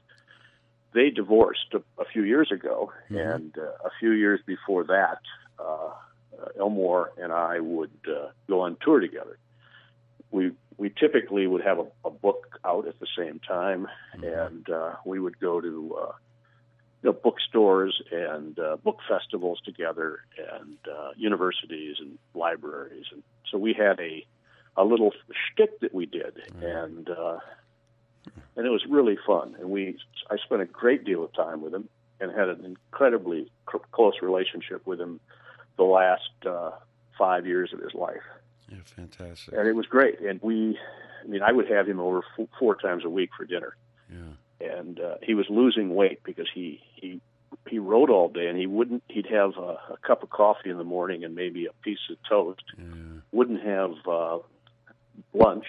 They 0.91 1.11
divorced 1.11 1.71
a, 1.75 1.83
a 2.01 2.05
few 2.05 2.23
years 2.23 2.51
ago, 2.51 2.91
Mhm. 3.11 3.35
and 3.35 3.57
uh, 3.59 3.61
a 3.85 3.91
few 3.99 4.09
years 4.09 4.39
before 4.43 4.85
that, 4.85 5.19
uh, 5.59 5.91
uh, 6.41 6.47
Elmore 6.57 7.11
and 7.21 7.31
I 7.31 7.59
would 7.59 7.91
uh, 8.07 8.29
go 8.47 8.61
on 8.61 8.75
tour 8.81 8.99
together. 8.99 9.37
We 10.31 10.53
we 10.77 10.89
typically 10.89 11.45
would 11.45 11.61
have 11.61 11.77
a, 11.77 11.85
a 12.05 12.09
book 12.09 12.59
out 12.65 12.87
at 12.87 12.99
the 12.99 13.05
same 13.15 13.39
time, 13.39 13.87
and 14.23 14.67
uh, 14.67 14.95
we 15.05 15.19
would 15.19 15.39
go 15.39 15.61
to 15.61 15.97
uh, 16.01 16.11
you 17.01 17.09
know, 17.09 17.13
bookstores 17.13 18.01
and 18.11 18.59
uh, 18.59 18.77
book 18.77 18.99
festivals 19.07 19.59
together, 19.63 20.19
and 20.37 20.77
uh, 20.91 21.11
universities 21.15 21.97
and 21.99 22.17
libraries, 22.33 23.05
and 23.11 23.23
so 23.49 23.57
we 23.57 23.73
had 23.73 23.99
a 23.99 24.25
a 24.77 24.83
little 24.83 25.11
shtick 25.31 25.79
that 25.81 25.93
we 25.93 26.05
did, 26.05 26.37
and 26.61 27.09
uh, 27.09 27.39
and 28.55 28.65
it 28.65 28.69
was 28.69 28.85
really 28.89 29.17
fun. 29.25 29.55
And 29.59 29.69
we 29.69 29.97
I 30.29 30.37
spent 30.37 30.61
a 30.61 30.65
great 30.65 31.03
deal 31.05 31.23
of 31.23 31.33
time 31.33 31.61
with 31.61 31.73
him, 31.73 31.89
and 32.19 32.31
had 32.31 32.49
an 32.49 32.65
incredibly 32.65 33.51
c- 33.71 33.79
close 33.91 34.15
relationship 34.21 34.85
with 34.85 34.99
him 34.99 35.19
the 35.77 35.83
last 35.83 36.29
uh, 36.45 36.71
five 37.17 37.45
years 37.45 37.73
of 37.73 37.79
his 37.79 37.93
life. 37.93 38.21
Yeah, 38.69 38.79
fantastic. 38.83 39.53
And 39.57 39.67
it 39.67 39.75
was 39.75 39.85
great. 39.85 40.19
And 40.19 40.39
we, 40.41 40.77
I 41.23 41.27
mean, 41.27 41.41
I 41.41 41.51
would 41.51 41.69
have 41.69 41.87
him 41.87 41.99
over 41.99 42.23
four 42.59 42.75
times 42.75 43.05
a 43.05 43.09
week 43.09 43.31
for 43.35 43.45
dinner. 43.45 43.75
And 44.61 44.99
uh, 44.99 45.15
he 45.23 45.33
was 45.35 45.45
losing 45.49 45.95
weight 45.95 46.21
because 46.23 46.47
he 46.53 46.81
he 46.95 47.21
he 47.67 47.79
wrote 47.79 48.09
all 48.09 48.27
day, 48.29 48.47
and 48.47 48.57
he 48.57 48.67
wouldn't. 48.67 49.03
He'd 49.07 49.27
have 49.27 49.57
a, 49.57 49.77
a 49.93 49.97
cup 50.05 50.21
of 50.23 50.29
coffee 50.29 50.69
in 50.69 50.77
the 50.77 50.83
morning 50.83 51.23
and 51.23 51.33
maybe 51.35 51.65
a 51.65 51.73
piece 51.83 51.99
of 52.09 52.17
toast. 52.27 52.63
Yeah. 52.77 52.83
Wouldn't 53.31 53.61
have 53.63 53.91
uh, 54.07 54.39
lunch. 55.33 55.65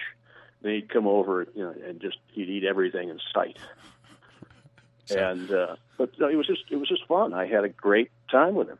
Then 0.61 0.73
he'd 0.73 0.89
come 0.89 1.07
over, 1.07 1.47
you 1.55 1.63
know, 1.63 1.73
and 1.87 1.99
just 2.01 2.17
he'd 2.33 2.49
eat 2.49 2.63
everything 2.65 3.09
in 3.09 3.19
sight. 3.33 3.57
So- 5.05 5.17
and 5.17 5.51
uh, 5.51 5.75
but 5.97 6.17
no, 6.19 6.29
it 6.29 6.35
was 6.35 6.47
just 6.47 6.61
it 6.69 6.75
was 6.77 6.87
just 6.87 7.05
fun. 7.07 7.33
I 7.33 7.45
had 7.47 7.63
a 7.65 7.69
great 7.69 8.11
time 8.29 8.53
with 8.55 8.69
him. 8.69 8.77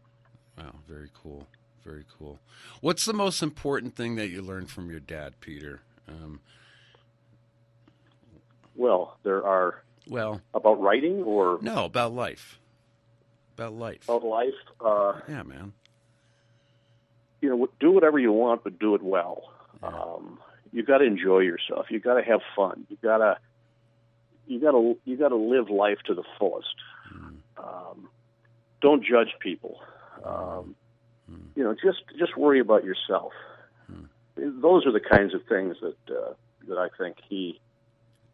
Wow, 0.58 0.76
very 0.88 1.10
cool. 1.22 1.48
Very 1.84 2.06
cool. 2.20 2.40
What's 2.80 3.06
the 3.06 3.14
most 3.14 3.42
important 3.42 3.96
thing 3.96 4.16
that 4.16 4.28
you 4.30 4.42
learned 4.44 4.70
from 4.70 4.90
your 4.92 5.00
dad, 5.00 5.34
Peter? 5.42 5.82
Um, 6.08 6.40
Well, 8.76 9.18
there 9.24 9.46
are 9.46 9.84
well, 10.12 10.42
about 10.54 10.82
writing 10.82 11.24
or 11.24 11.58
no, 11.62 11.86
about 11.86 12.14
life. 12.14 12.60
About 13.56 13.74
life. 13.74 14.04
about 14.04 14.24
life. 14.24 14.54
Uh, 14.80 15.14
Yeah, 15.28 15.44
man. 15.44 15.74
you 17.42 17.50
know, 17.50 17.68
do 17.80 17.92
whatever 17.92 18.20
you 18.20 18.32
want, 18.32 18.64
but 18.64 18.78
do 18.78 18.94
it 18.96 19.02
well. 19.02 19.44
Um, 19.82 20.38
you 20.72 20.84
got 20.84 21.00
to 21.00 21.06
enjoy 21.06 21.40
yourself. 21.40 21.88
You 21.90 22.00
got 22.00 22.16
to 22.16 22.24
have 22.24 22.42
fun. 22.56 22.86
You 22.90 22.98
got 23.02 23.18
to 23.18 23.38
you 24.48 24.60
got 24.60 24.72
to 24.72 24.98
you 25.06 25.18
got 25.18 25.30
to 25.30 25.36
live 25.38 25.70
life 25.70 26.00
to 26.06 26.14
the 26.14 26.24
fullest. 26.38 26.76
Um, 27.58 28.10
don't 28.82 29.04
judge 29.04 29.34
people. 29.40 29.80
Um, 30.26 30.76
you 31.56 31.64
know, 31.64 31.74
just 31.74 32.04
just 32.20 32.36
worry 32.38 32.60
about 32.60 32.84
yourself. 32.84 33.32
Those 34.36 34.86
are 34.86 34.92
the 34.92 35.00
kinds 35.02 35.34
of 35.34 35.42
things 35.48 35.78
that 35.82 36.16
uh, 36.16 36.34
that 36.68 36.78
I 36.78 36.88
think 36.98 37.18
he, 37.30 37.60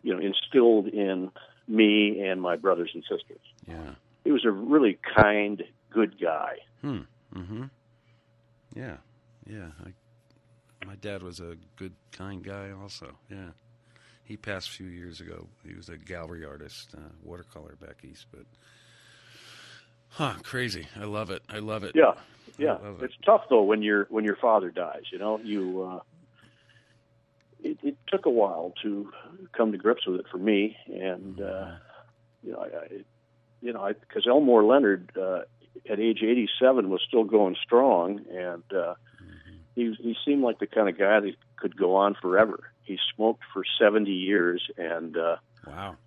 you 0.03 0.13
know, 0.13 0.19
instilled 0.19 0.87
in 0.87 1.31
me 1.67 2.21
and 2.21 2.41
my 2.41 2.55
brothers 2.55 2.91
and 2.93 3.03
sisters. 3.03 3.41
Yeah. 3.67 3.95
He 4.23 4.31
was 4.31 4.45
a 4.45 4.51
really 4.51 4.97
kind, 5.15 5.63
good 5.89 6.19
guy. 6.19 6.57
Hmm. 6.81 6.99
Mm-hmm. 7.35 7.63
Yeah. 8.75 8.97
Yeah. 9.45 9.69
I, 9.85 10.85
my 10.85 10.95
dad 10.95 11.23
was 11.23 11.39
a 11.39 11.55
good, 11.75 11.93
kind 12.11 12.43
guy. 12.43 12.71
Also. 12.71 13.17
Yeah. 13.29 13.49
He 14.23 14.35
passed 14.35 14.67
a 14.67 14.71
few 14.71 14.87
years 14.87 15.21
ago. 15.21 15.47
He 15.65 15.73
was 15.73 15.87
a 15.87 15.97
gallery 15.97 16.43
artist, 16.43 16.93
uh, 16.95 17.09
watercolor 17.23 17.77
back 17.79 18.03
east. 18.03 18.25
But, 18.29 18.45
huh? 20.09 20.33
Crazy. 20.43 20.87
I 20.99 21.05
love 21.05 21.29
it. 21.31 21.41
I 21.49 21.59
love 21.59 21.85
it. 21.85 21.93
Yeah, 21.95 22.13
yeah. 22.57 22.75
it. 22.75 23.03
It's 23.03 23.13
tough 23.25 23.43
though 23.49 23.63
when 23.63 23.81
your 23.81 24.05
when 24.09 24.25
your 24.25 24.35
father 24.35 24.69
dies. 24.69 25.03
You 25.13 25.19
know, 25.19 25.39
you. 25.41 25.81
Uh, 25.81 25.99
it, 27.59 27.77
it 27.83 27.97
took 28.07 28.25
a 28.25 28.29
while 28.31 28.73
to 28.83 29.11
come 29.55 29.71
to 29.71 29.77
grips 29.77 30.05
with 30.07 30.19
it 30.19 30.25
for 30.31 30.37
me, 30.37 30.75
and 30.87 31.39
uh, 31.41 31.71
you 32.43 32.51
know, 32.51 32.59
I, 32.59 32.65
I 32.77 32.87
you 33.61 33.73
know, 33.73 33.87
because 33.99 34.27
Elmore 34.27 34.63
Leonard 34.63 35.11
uh, 35.19 35.41
at 35.89 35.99
age 35.99 36.19
87 36.23 36.89
was 36.89 37.01
still 37.07 37.23
going 37.23 37.55
strong, 37.63 38.21
and 38.31 38.63
uh, 38.75 38.93
he 39.75 39.93
he 39.99 40.15
seemed 40.25 40.43
like 40.43 40.59
the 40.59 40.67
kind 40.67 40.89
of 40.89 40.97
guy 40.97 41.19
that 41.19 41.33
could 41.57 41.75
go 41.77 41.95
on 41.95 42.15
forever. 42.21 42.59
He 42.83 42.97
smoked 43.15 43.41
for 43.53 43.63
70 43.79 44.11
years, 44.11 44.63
and 44.77 45.17
uh, 45.17 45.37
Wow. 45.65 45.97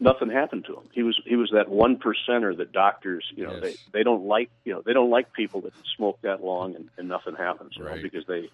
nothing 0.00 0.30
happened 0.30 0.64
to 0.66 0.74
him. 0.74 0.88
He 0.92 1.02
was 1.02 1.18
he 1.24 1.36
was 1.36 1.50
that 1.54 1.68
one 1.68 1.96
percenter 1.98 2.56
that 2.56 2.72
doctors, 2.72 3.24
you 3.36 3.44
know, 3.44 3.54
Yes. 3.54 3.62
they 3.62 3.98
they 3.98 4.02
don't 4.02 4.26
like, 4.26 4.50
you 4.64 4.72
know, 4.74 4.82
they 4.84 4.92
don't 4.92 5.10
like 5.10 5.32
people 5.32 5.62
that 5.62 5.72
smoke 5.96 6.18
that 6.22 6.42
long 6.42 6.74
and, 6.74 6.88
and 6.98 7.08
nothing 7.08 7.34
happens, 7.36 7.72
you 7.78 7.84
know, 7.84 7.96
because 8.02 8.24
they 8.26 8.50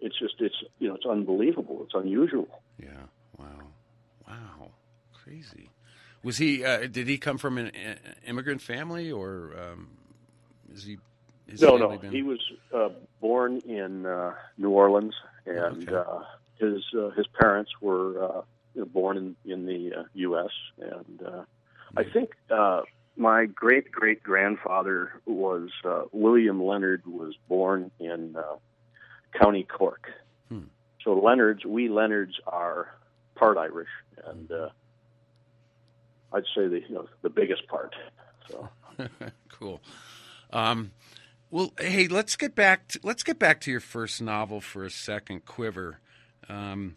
it's 0.00 0.18
just 0.18 0.34
it's 0.40 0.54
you 0.78 0.88
know, 0.88 0.94
it's 0.94 1.06
unbelievable. 1.06 1.82
It's 1.84 1.94
unusual. 1.94 2.48
Yeah. 2.82 2.88
Wow. 3.38 3.68
Wow. 4.28 4.70
Crazy. 5.22 5.70
Was 6.22 6.38
he? 6.38 6.64
Uh, 6.64 6.86
did 6.86 7.06
he 7.08 7.18
come 7.18 7.38
from 7.38 7.58
an 7.58 7.68
uh, 7.68 7.94
immigrant 8.26 8.62
family, 8.62 9.10
or 9.12 9.52
um, 9.58 9.88
is 10.72 10.84
he? 10.84 10.98
No, 11.60 11.76
no. 11.76 11.96
been- 11.98 12.10
He 12.10 12.22
was 12.22 12.40
uh, 12.74 12.88
born 13.20 13.58
in 13.66 14.06
uh, 14.06 14.32
New 14.56 14.70
Orleans 14.70 15.14
and 15.46 15.86
Okay. 15.88 15.94
uh 15.94 16.20
his 16.58 16.82
uh, 16.98 17.10
his 17.10 17.26
parents 17.38 17.70
were 17.82 18.22
uh 18.24 18.42
you 18.74 18.80
know, 18.80 18.86
born 18.86 19.18
in 19.18 19.36
in 19.44 19.66
the 19.66 19.92
uh, 19.94 20.02
US 20.14 20.50
and 20.78 21.20
uh 21.22 21.42
I 21.98 22.04
think 22.04 22.30
uh 22.50 22.80
my 23.16 23.44
great 23.44 23.92
great 23.92 24.22
grandfather 24.22 25.12
was 25.26 25.68
uh, 25.84 26.04
William 26.12 26.62
Leonard 26.64 27.02
was 27.06 27.34
born 27.46 27.90
in 28.00 28.34
uh, 28.38 28.56
County 29.40 29.64
Cork. 29.64 30.10
Hmm. 30.48 30.64
So 31.02 31.14
Leonards, 31.14 31.64
we 31.64 31.88
Leonards 31.88 32.34
are 32.46 32.88
part 33.34 33.58
Irish, 33.58 33.88
and 34.26 34.50
uh, 34.50 34.68
I'd 36.32 36.44
say 36.54 36.68
the 36.68 36.80
you 36.88 36.94
know 36.94 37.08
the 37.22 37.30
biggest 37.30 37.66
part. 37.68 37.94
So 38.48 38.68
cool. 39.50 39.80
Um, 40.52 40.92
well, 41.50 41.72
hey, 41.78 42.08
let's 42.08 42.36
get 42.36 42.54
back. 42.54 42.88
To, 42.88 43.00
let's 43.02 43.22
get 43.22 43.38
back 43.38 43.60
to 43.62 43.70
your 43.70 43.80
first 43.80 44.20
novel 44.20 44.60
for 44.60 44.84
a 44.84 44.90
second, 44.90 45.44
Quiver. 45.44 46.00
Um, 46.48 46.96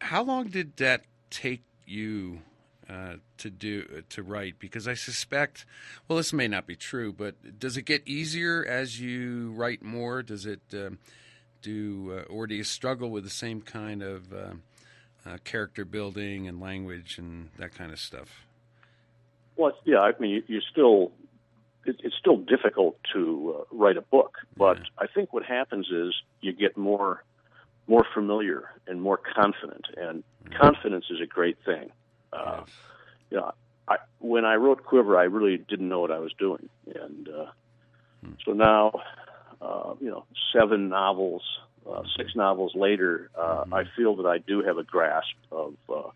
how 0.00 0.22
long 0.22 0.48
did 0.48 0.76
that 0.78 1.04
take 1.30 1.62
you 1.86 2.40
uh, 2.88 3.14
to 3.38 3.50
do 3.50 4.02
to 4.10 4.22
write? 4.22 4.58
Because 4.58 4.88
I 4.88 4.94
suspect, 4.94 5.66
well, 6.08 6.16
this 6.16 6.32
may 6.32 6.48
not 6.48 6.66
be 6.66 6.76
true, 6.76 7.12
but 7.12 7.58
does 7.58 7.76
it 7.76 7.82
get 7.82 8.06
easier 8.06 8.64
as 8.64 9.00
you 9.00 9.52
write 9.52 9.82
more? 9.82 10.22
Does 10.22 10.46
it 10.46 10.62
um, 10.72 10.98
do, 11.64 12.12
uh, 12.18 12.32
or 12.32 12.46
do 12.46 12.54
you 12.54 12.62
struggle 12.62 13.10
with 13.10 13.24
the 13.24 13.30
same 13.30 13.62
kind 13.62 14.02
of 14.02 14.32
uh, 14.32 14.52
uh, 15.26 15.38
character 15.44 15.84
building 15.84 16.46
and 16.46 16.60
language 16.60 17.18
and 17.18 17.48
that 17.58 17.74
kind 17.74 17.90
of 17.90 17.98
stuff? 17.98 18.28
Well, 19.56 19.72
yeah, 19.84 20.00
I 20.00 20.12
mean, 20.20 20.30
you, 20.30 20.42
you 20.46 20.60
still, 20.70 21.12
it, 21.86 21.96
it's 22.04 22.14
still 22.20 22.36
difficult 22.36 22.98
to 23.14 23.56
uh, 23.58 23.64
write 23.72 23.96
a 23.96 24.02
book, 24.02 24.36
but 24.56 24.78
Yeah. 24.78 24.84
I 24.98 25.06
think 25.06 25.32
what 25.32 25.44
happens 25.44 25.88
is 25.90 26.14
you 26.40 26.52
get 26.52 26.76
more, 26.76 27.24
more 27.86 28.06
familiar 28.12 28.68
and 28.86 29.00
more 29.00 29.18
confident, 29.18 29.86
and 29.96 30.22
confidence 30.60 31.06
is 31.10 31.20
a 31.22 31.26
great 31.26 31.56
thing. 31.64 31.90
Uh, 32.32 32.58
Yes. 32.60 32.68
you 33.30 33.36
know, 33.38 33.52
I, 33.88 33.96
when 34.18 34.44
I 34.44 34.54
wrote 34.56 34.84
Quiver, 34.84 35.16
I 35.18 35.24
really 35.24 35.56
didn't 35.56 35.88
know 35.88 36.00
what 36.00 36.10
I 36.10 36.18
was 36.18 36.32
doing, 36.38 36.68
and 36.94 37.28
uh, 37.28 37.46
so 38.44 38.52
now, 38.52 38.92
uh, 39.60 39.94
you 40.00 40.10
know, 40.10 40.24
seven 40.52 40.88
novels, 40.88 41.42
uh, 41.90 42.02
six 42.16 42.34
novels 42.34 42.74
later, 42.74 43.30
uh, 43.36 43.64
I 43.72 43.84
feel 43.96 44.16
that 44.16 44.26
I 44.26 44.38
do 44.38 44.62
have 44.62 44.78
a 44.78 44.84
grasp 44.84 45.34
of 45.50 45.74
uh, 45.88 46.10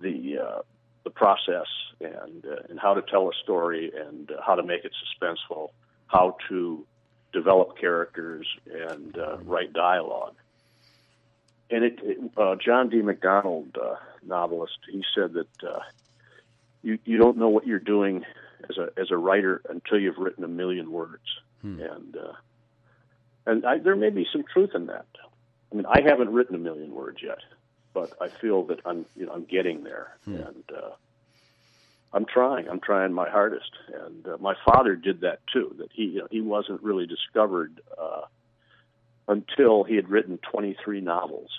the 0.00 0.38
uh, 0.38 0.62
the 1.04 1.10
process 1.10 1.66
and 2.00 2.44
uh, 2.44 2.62
and 2.68 2.78
how 2.78 2.94
to 2.94 3.02
tell 3.02 3.28
a 3.28 3.34
story 3.42 3.92
and 3.94 4.30
uh, 4.30 4.34
how 4.44 4.54
to 4.54 4.62
make 4.62 4.84
it 4.84 4.92
suspenseful, 5.02 5.70
how 6.06 6.36
to 6.48 6.84
develop 7.32 7.78
characters 7.78 8.46
and 8.70 9.16
uh, 9.18 9.38
write 9.44 9.72
dialogue. 9.72 10.34
And 11.70 11.84
it, 11.84 11.98
it 12.02 12.18
uh, 12.36 12.56
John 12.56 12.90
D. 12.90 13.00
MacDonald, 13.00 13.76
uh, 13.82 13.96
novelist, 14.24 14.78
he 14.90 15.02
said 15.14 15.32
that 15.34 15.64
uh, 15.66 15.80
you 16.82 16.98
you 17.04 17.16
don't 17.16 17.38
know 17.38 17.48
what 17.48 17.66
you're 17.66 17.78
doing 17.78 18.24
as 18.68 18.76
a 18.76 18.90
as 19.00 19.10
a 19.10 19.16
writer 19.16 19.62
until 19.68 19.98
you've 19.98 20.18
written 20.18 20.44
a 20.44 20.48
million 20.48 20.92
words, 20.92 21.24
and 21.80 22.16
uh, 22.16 22.32
and 23.46 23.64
I, 23.66 23.78
there 23.78 23.96
may 23.96 24.10
be 24.10 24.26
some 24.32 24.44
truth 24.52 24.70
in 24.74 24.86
that. 24.86 25.06
I 25.70 25.74
mean, 25.74 25.86
I 25.86 26.00
haven't 26.06 26.30
written 26.32 26.54
a 26.54 26.58
million 26.58 26.94
words 26.94 27.18
yet, 27.22 27.38
but 27.94 28.12
I 28.20 28.28
feel 28.40 28.64
that 28.66 28.80
I'm 28.84 29.06
you 29.16 29.26
know 29.26 29.32
I'm 29.32 29.44
getting 29.44 29.84
there, 29.84 30.16
and 30.44 30.64
uh, 30.76 30.90
I'm 32.12 32.26
trying. 32.26 32.68
I'm 32.68 32.80
trying 32.80 33.12
my 33.12 33.28
hardest, 33.30 33.70
and 34.06 34.26
uh, 34.26 34.36
my 34.38 34.54
father 34.64 34.96
did 34.96 35.22
that 35.22 35.40
too. 35.52 35.74
That 35.78 35.88
he 35.92 36.04
you 36.04 36.18
know, 36.20 36.28
he 36.30 36.40
wasn't 36.40 36.82
really 36.82 37.06
discovered 37.06 37.80
uh, 38.00 38.22
until 39.28 39.84
he 39.84 39.96
had 39.96 40.08
written 40.10 40.38
23 40.50 41.00
novels, 41.00 41.50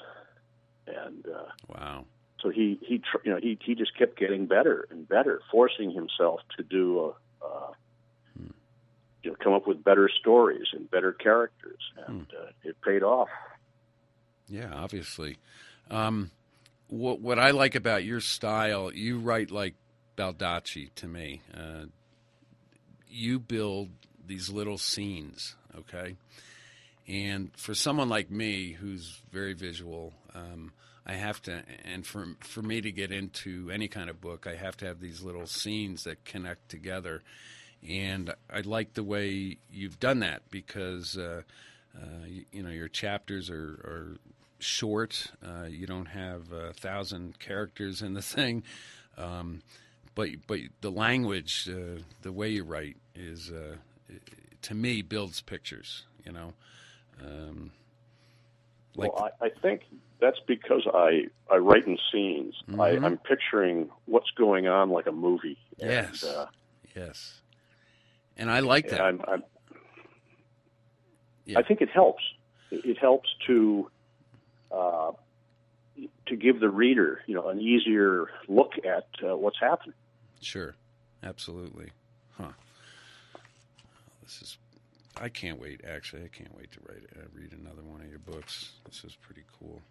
and 0.85 1.25
uh, 1.27 1.49
Wow. 1.69 2.05
so 2.41 2.49
he 2.49 2.77
he 2.85 2.99
tr- 2.99 3.17
you 3.23 3.31
know 3.31 3.39
he 3.41 3.57
he 3.63 3.73
just 3.73 3.97
kept 3.97 4.17
getting 4.19 4.45
better 4.45 4.87
and 4.91 5.07
better, 5.07 5.41
forcing 5.51 5.91
himself 5.91 6.41
to 6.57 6.63
do 6.63 6.99
a, 7.41 7.45
uh, 7.45 7.71
you 9.23 9.31
know 9.31 9.37
come 9.41 9.53
up 9.53 9.67
with 9.67 9.83
better 9.83 10.09
stories 10.19 10.67
and 10.73 10.89
better 10.91 11.11
characters, 11.11 11.79
and 12.07 12.27
uh, 12.39 12.51
it 12.63 12.79
paid 12.81 13.03
off. 13.03 13.29
Yeah, 14.47 14.71
obviously. 14.73 15.37
Um, 15.89 16.31
what 16.87 17.19
what 17.21 17.39
I 17.39 17.51
like 17.51 17.75
about 17.75 18.03
your 18.03 18.19
style, 18.19 18.91
you 18.93 19.19
write 19.19 19.49
like 19.49 19.75
Baldacci 20.17 20.93
to 20.95 21.07
me. 21.07 21.41
Uh, 21.53 21.85
you 23.07 23.39
build 23.39 23.89
these 24.25 24.49
little 24.49 24.77
scenes, 24.77 25.55
okay? 25.77 26.15
And 27.07 27.51
for 27.57 27.75
someone 27.75 28.09
like 28.09 28.31
me 28.31 28.71
who's 28.71 29.21
very 29.31 29.53
visual, 29.53 30.13
um, 30.33 30.71
I 31.05 31.13
have 31.13 31.41
to, 31.43 31.63
and 31.83 32.05
for 32.05 32.27
for 32.39 32.61
me 32.61 32.81
to 32.81 32.91
get 32.91 33.11
into 33.11 33.69
any 33.71 33.87
kind 33.87 34.09
of 34.09 34.21
book, 34.21 34.47
I 34.47 34.55
have 34.55 34.77
to 34.77 34.85
have 34.85 34.99
these 34.99 35.21
little 35.21 35.45
scenes 35.45 36.05
that 36.05 36.23
connect 36.23 36.69
together. 36.69 37.21
And 37.89 38.33
I 38.49 38.61
like 38.61 38.93
the 38.93 39.03
way 39.03 39.57
you've 39.71 39.99
done 39.99 40.19
that 40.19 40.43
because 40.49 41.17
uh, 41.17 41.41
uh, 41.95 42.25
you, 42.27 42.45
you, 42.51 42.63
know 42.63 42.69
your 42.69 42.87
chapters 42.87 43.49
are, 43.49 43.55
are 43.55 44.17
short. 44.59 45.31
Uh, 45.45 45.65
you 45.65 45.85
don't 45.85 46.07
have 46.07 46.51
a 46.51 46.73
thousand 46.73 47.39
characters 47.39 48.01
in 48.01 48.13
the 48.13 48.21
thing, 48.21 48.63
um, 49.17 49.61
but 50.15 50.29
but 50.47 50.59
the 50.81 50.91
language, 50.91 51.69
uh, 51.69 52.01
the 52.21 52.31
way 52.31 52.49
you 52.49 52.63
write 52.63 52.97
is 53.15 53.51
uh, 53.51 53.75
to 54.61 54.73
me 54.73 55.01
builds 55.01 55.41
pictures. 55.41 56.05
You 56.25 56.31
know. 56.31 56.53
Um, 57.21 57.71
like, 58.95 59.13
well, 59.13 59.31
I, 59.41 59.45
I, 59.45 59.49
think 59.49 59.81
that's 60.19 60.39
because 60.47 60.87
I, 60.93 61.27
I 61.51 61.57
write 61.57 61.87
in 61.87 61.97
scenes. 62.11 62.55
Mm-hmm. 62.69 62.81
I, 62.81 62.89
am 62.91 63.17
picturing 63.17 63.89
what's 64.05 64.29
going 64.31 64.67
on 64.67 64.89
like 64.89 65.07
a 65.07 65.11
movie. 65.11 65.57
Yes. 65.77 66.23
And, 66.23 66.35
uh, 66.35 66.45
yes. 66.95 67.41
And 68.37 68.49
I 68.49 68.59
like 68.59 68.89
that. 68.89 69.01
I'm, 69.01 69.21
I'm, 69.27 69.43
yeah. 71.45 71.59
I 71.59 71.63
think 71.63 71.81
it 71.81 71.89
helps. 71.89 72.23
It 72.71 72.97
helps 72.97 73.29
to 73.47 73.89
uh, 74.71 75.11
to 76.25 76.35
give 76.35 76.59
the 76.59 76.69
reader, 76.69 77.21
you 77.27 77.35
know, 77.35 77.49
an 77.49 77.59
easier 77.59 78.29
look 78.47 78.73
at 78.83 79.07
uh, 79.23 79.37
what's 79.37 79.59
happening. 79.59 79.93
Sure, 80.41 80.75
absolutely. 81.21 81.91
Huh. 82.37 82.53
This 84.23 84.41
is. 84.41 84.57
I 85.21 85.29
can't 85.29 85.61
wait. 85.61 85.81
Actually, 85.87 86.23
I 86.23 86.29
can't 86.29 86.55
wait 86.57 86.71
to 86.71 86.79
write 86.87 87.03
uh, 87.15 87.27
read 87.35 87.53
another 87.53 87.83
one 87.83 88.01
of 88.01 88.09
your 88.09 88.19
books. 88.19 88.71
This 88.85 89.03
is 89.03 89.15
pretty 89.15 89.43
cool. 89.59 89.81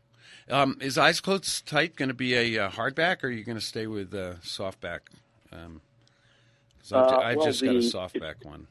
Um, 0.51 0.77
is 0.81 0.99
Eyes 0.99 1.21
Closed 1.21 1.67
Tight 1.67 1.95
going 1.95 2.09
to 2.09 2.15
be 2.15 2.35
a 2.35 2.67
uh, 2.67 2.71
hardback, 2.71 3.23
or 3.23 3.29
are 3.29 3.31
you 3.31 3.45
going 3.45 3.59
to 3.59 3.65
stay 3.65 3.87
with 3.87 4.13
uh, 4.15 4.35
softback? 4.43 5.01
Um, 5.53 5.81
I've, 6.91 6.95
uh, 6.95 7.17
I've 7.17 7.37
well, 7.37 7.47
just 7.47 7.61
the, 7.61 7.67
got 7.67 7.77
a 7.77 7.79
softback 7.79 8.41
it, 8.41 8.47
one. 8.47 8.67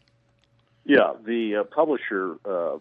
Yeah, 0.83 1.13
the 1.23 1.57
uh, 1.57 1.63
publisher 1.63 2.37
uh, 2.45 2.77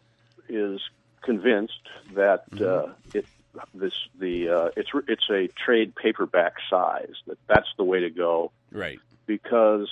is 0.48 0.80
convinced 1.22 1.88
that 2.14 2.50
mm-hmm. 2.50 2.90
uh, 2.90 2.92
it 3.14 3.26
this 3.74 3.92
the 4.18 4.48
uh, 4.48 4.70
it's 4.76 4.90
it's 5.08 5.28
a 5.30 5.48
trade 5.48 5.94
paperback 5.94 6.54
size 6.68 7.14
that 7.26 7.38
that's 7.46 7.68
the 7.76 7.84
way 7.84 8.00
to 8.00 8.10
go. 8.10 8.52
Right. 8.72 8.98
Because 9.26 9.88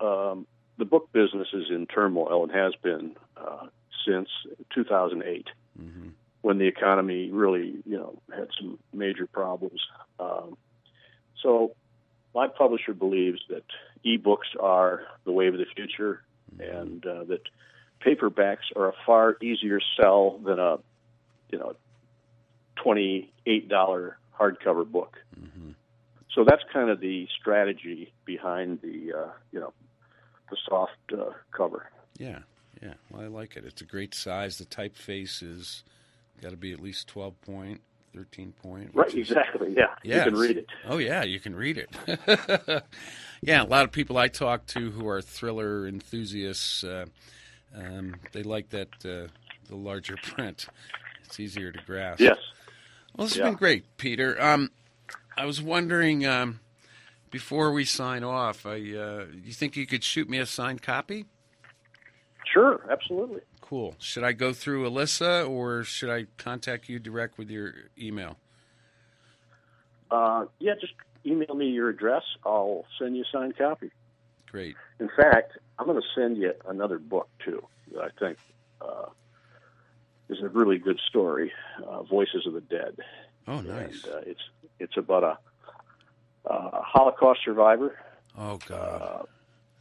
um, 0.00 0.46
the 0.78 0.84
book 0.84 1.12
business 1.12 1.48
is 1.52 1.70
in 1.70 1.86
turmoil 1.86 2.42
and 2.42 2.52
has 2.52 2.74
been 2.82 3.16
uh, 3.36 3.66
since 4.06 4.28
2008, 4.74 5.48
mm-hmm. 5.80 6.08
when 6.42 6.58
the 6.58 6.66
economy 6.66 7.30
really 7.30 7.82
you 7.84 7.96
know 7.96 8.18
had 8.34 8.48
some 8.58 8.78
major 8.92 9.26
problems. 9.26 9.80
Um, 10.18 10.56
so 11.42 11.74
my 12.34 12.48
publisher 12.48 12.92
believes 12.92 13.40
that 13.48 13.64
ebooks 14.04 14.60
are 14.60 15.02
the 15.24 15.32
wave 15.32 15.54
of 15.54 15.60
the 15.60 15.66
future, 15.74 16.22
mm-hmm. 16.54 16.76
and 16.76 17.06
uh, 17.06 17.24
that 17.24 17.42
paperbacks 18.04 18.74
are 18.76 18.88
a 18.88 18.94
far 19.06 19.36
easier 19.40 19.80
sell 20.00 20.38
than 20.38 20.58
a 20.58 20.78
you 21.50 21.58
know 21.58 21.74
twenty 22.76 23.32
eight 23.46 23.68
dollar 23.68 24.18
hardcover 24.38 24.90
book. 24.90 25.16
Mm-hmm. 25.38 25.70
So 26.34 26.44
that's 26.44 26.62
kind 26.72 26.90
of 26.90 27.00
the 27.00 27.28
strategy 27.40 28.12
behind 28.24 28.80
the 28.82 29.12
uh, 29.16 29.30
you 29.52 29.60
know 29.60 29.72
the 30.50 30.56
soft 30.68 30.92
uh, 31.12 31.30
cover. 31.52 31.88
Yeah, 32.18 32.40
yeah. 32.82 32.94
Well, 33.10 33.22
I 33.22 33.26
like 33.26 33.56
it. 33.56 33.64
It's 33.64 33.80
a 33.80 33.86
great 33.86 34.14
size. 34.14 34.58
The 34.58 34.64
typeface 34.64 35.42
is 35.42 35.84
got 36.42 36.50
to 36.50 36.56
be 36.56 36.72
at 36.72 36.80
least 36.80 37.06
twelve 37.08 37.40
point. 37.42 37.80
13 38.14 38.52
point. 38.62 38.90
Right, 38.94 39.08
is, 39.08 39.30
exactly. 39.30 39.74
Yeah, 39.76 39.94
yes. 40.02 40.24
you 40.24 40.30
can 40.30 40.40
read 40.40 40.56
it. 40.58 40.66
Oh, 40.86 40.98
yeah, 40.98 41.24
you 41.24 41.40
can 41.40 41.54
read 41.54 41.78
it. 41.78 41.90
yeah, 43.42 43.62
a 43.62 43.64
lot 43.64 43.84
of 43.84 43.92
people 43.92 44.16
I 44.16 44.28
talk 44.28 44.66
to 44.66 44.90
who 44.90 45.08
are 45.08 45.20
thriller 45.20 45.86
enthusiasts, 45.86 46.84
uh, 46.84 47.06
um, 47.74 48.16
they 48.32 48.42
like 48.42 48.70
that 48.70 48.88
uh, 49.04 49.28
the 49.68 49.76
larger 49.76 50.16
print. 50.22 50.66
It's 51.24 51.40
easier 51.40 51.72
to 51.72 51.80
grasp. 51.84 52.20
Yes. 52.20 52.38
Well, 53.16 53.26
this 53.26 53.36
has 53.36 53.44
been 53.44 53.54
great, 53.54 53.96
Peter. 53.96 54.40
Um, 54.40 54.70
I 55.36 55.46
was 55.46 55.60
wondering 55.60 56.26
um, 56.26 56.60
before 57.30 57.72
we 57.72 57.84
sign 57.84 58.22
off, 58.22 58.66
I, 58.66 58.76
uh, 58.76 59.26
you 59.42 59.52
think 59.52 59.76
you 59.76 59.86
could 59.86 60.04
shoot 60.04 60.28
me 60.28 60.38
a 60.38 60.46
signed 60.46 60.82
copy? 60.82 61.26
Sure, 62.52 62.80
absolutely. 62.90 63.40
Cool. 63.74 63.96
Should 63.98 64.22
I 64.22 64.30
go 64.30 64.52
through 64.52 64.88
Alyssa 64.88 65.50
or 65.50 65.82
should 65.82 66.08
I 66.08 66.26
contact 66.36 66.88
you 66.88 67.00
direct 67.00 67.38
with 67.38 67.50
your 67.50 67.74
email? 67.98 68.36
Uh, 70.12 70.44
yeah, 70.60 70.74
just 70.80 70.92
email 71.26 71.56
me 71.56 71.70
your 71.70 71.88
address. 71.88 72.22
I'll 72.46 72.84
send 73.00 73.16
you 73.16 73.24
a 73.24 73.36
signed 73.36 73.58
copy. 73.58 73.90
Great. 74.48 74.76
In 75.00 75.10
fact, 75.16 75.58
I'm 75.76 75.86
going 75.86 76.00
to 76.00 76.06
send 76.14 76.36
you 76.36 76.52
another 76.68 77.00
book 77.00 77.28
too 77.44 77.66
that 77.92 78.00
I 78.04 78.10
think 78.16 78.38
uh, 78.80 79.06
is 80.28 80.40
a 80.40 80.48
really 80.50 80.78
good 80.78 81.00
story, 81.08 81.50
uh, 81.84 82.04
"Voices 82.04 82.46
of 82.46 82.52
the 82.52 82.60
Dead." 82.60 82.96
Oh, 83.48 83.60
nice. 83.60 84.04
And, 84.04 84.14
uh, 84.14 84.18
it's 84.24 84.42
it's 84.78 84.96
about 84.96 85.24
a, 85.24 86.48
a 86.48 86.80
Holocaust 86.80 87.40
survivor. 87.44 87.98
Oh 88.38 88.60
God. 88.68 89.02
Uh, 89.02 89.22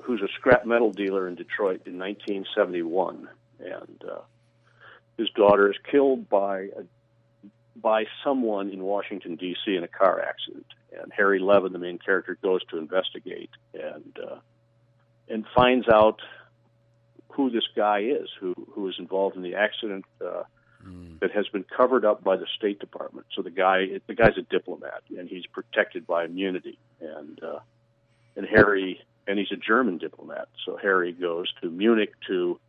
who's 0.01 0.23
a 0.23 0.29
scrap 0.39 0.65
metal 0.65 0.91
dealer 0.91 1.27
in 1.27 1.36
Detroit 1.36 1.84
in 1.86 1.99
1971, 1.99 3.29
and 3.63 4.04
uh, 4.10 4.21
his 5.17 5.30
daughter 5.32 5.71
is 5.71 5.78
killed 5.89 6.30
by 6.30 6.62
a, 6.62 6.84
by 7.76 8.06
someone 8.23 8.69
in 8.69 8.84
Washington 8.84 9.36
D.C. 9.36 9.76
in 9.76 9.84
a 9.84 9.88
car 9.88 10.21
accident. 10.21 10.67
And 11.02 11.12
Harry 11.12 11.39
Levin, 11.39 11.73
the 11.73 11.80
main 11.80 11.97
character, 11.97 12.38
goes 12.41 12.63
to 12.65 12.78
investigate 12.78 13.49
and 13.73 14.17
uh, 14.19 14.36
and 15.28 15.45
finds 15.56 15.88
out 15.88 16.21
who 17.30 17.49
this 17.49 17.67
guy 17.76 18.02
is, 18.02 18.30
who 18.39 18.54
who 18.71 18.88
is 18.89 18.95
involved 18.99 19.36
in 19.36 19.41
the 19.41 19.56
accident 19.56 20.06
uh, 20.21 20.43
mm. 20.86 21.19
that 21.19 21.32
has 21.32 21.47
been 21.47 21.63
covered 21.63 22.06
up 22.06 22.23
by 22.23 22.38
the 22.38 22.45
State 22.58 22.80
Department. 22.80 23.26
So 23.36 23.41
the 23.41 23.49
guy 23.49 23.99
the 24.08 24.13
guy's 24.13 24.38
a 24.38 24.43
diplomat 24.43 25.02
and 25.17 25.28
he's 25.28 25.45
protected 25.47 26.06
by 26.06 26.26
immunity. 26.26 26.78
And 27.02 27.43
uh, 27.43 27.60
and 28.36 28.45
Harry 28.45 29.02
and 29.28 29.39
he's 29.39 29.52
a 29.52 29.56
German 29.56 29.97
diplomat. 29.97 30.49
So 30.65 30.78
Harry 30.78 31.12
goes 31.12 31.52
to 31.62 31.69
Munich 31.69 32.13
to 32.28 32.60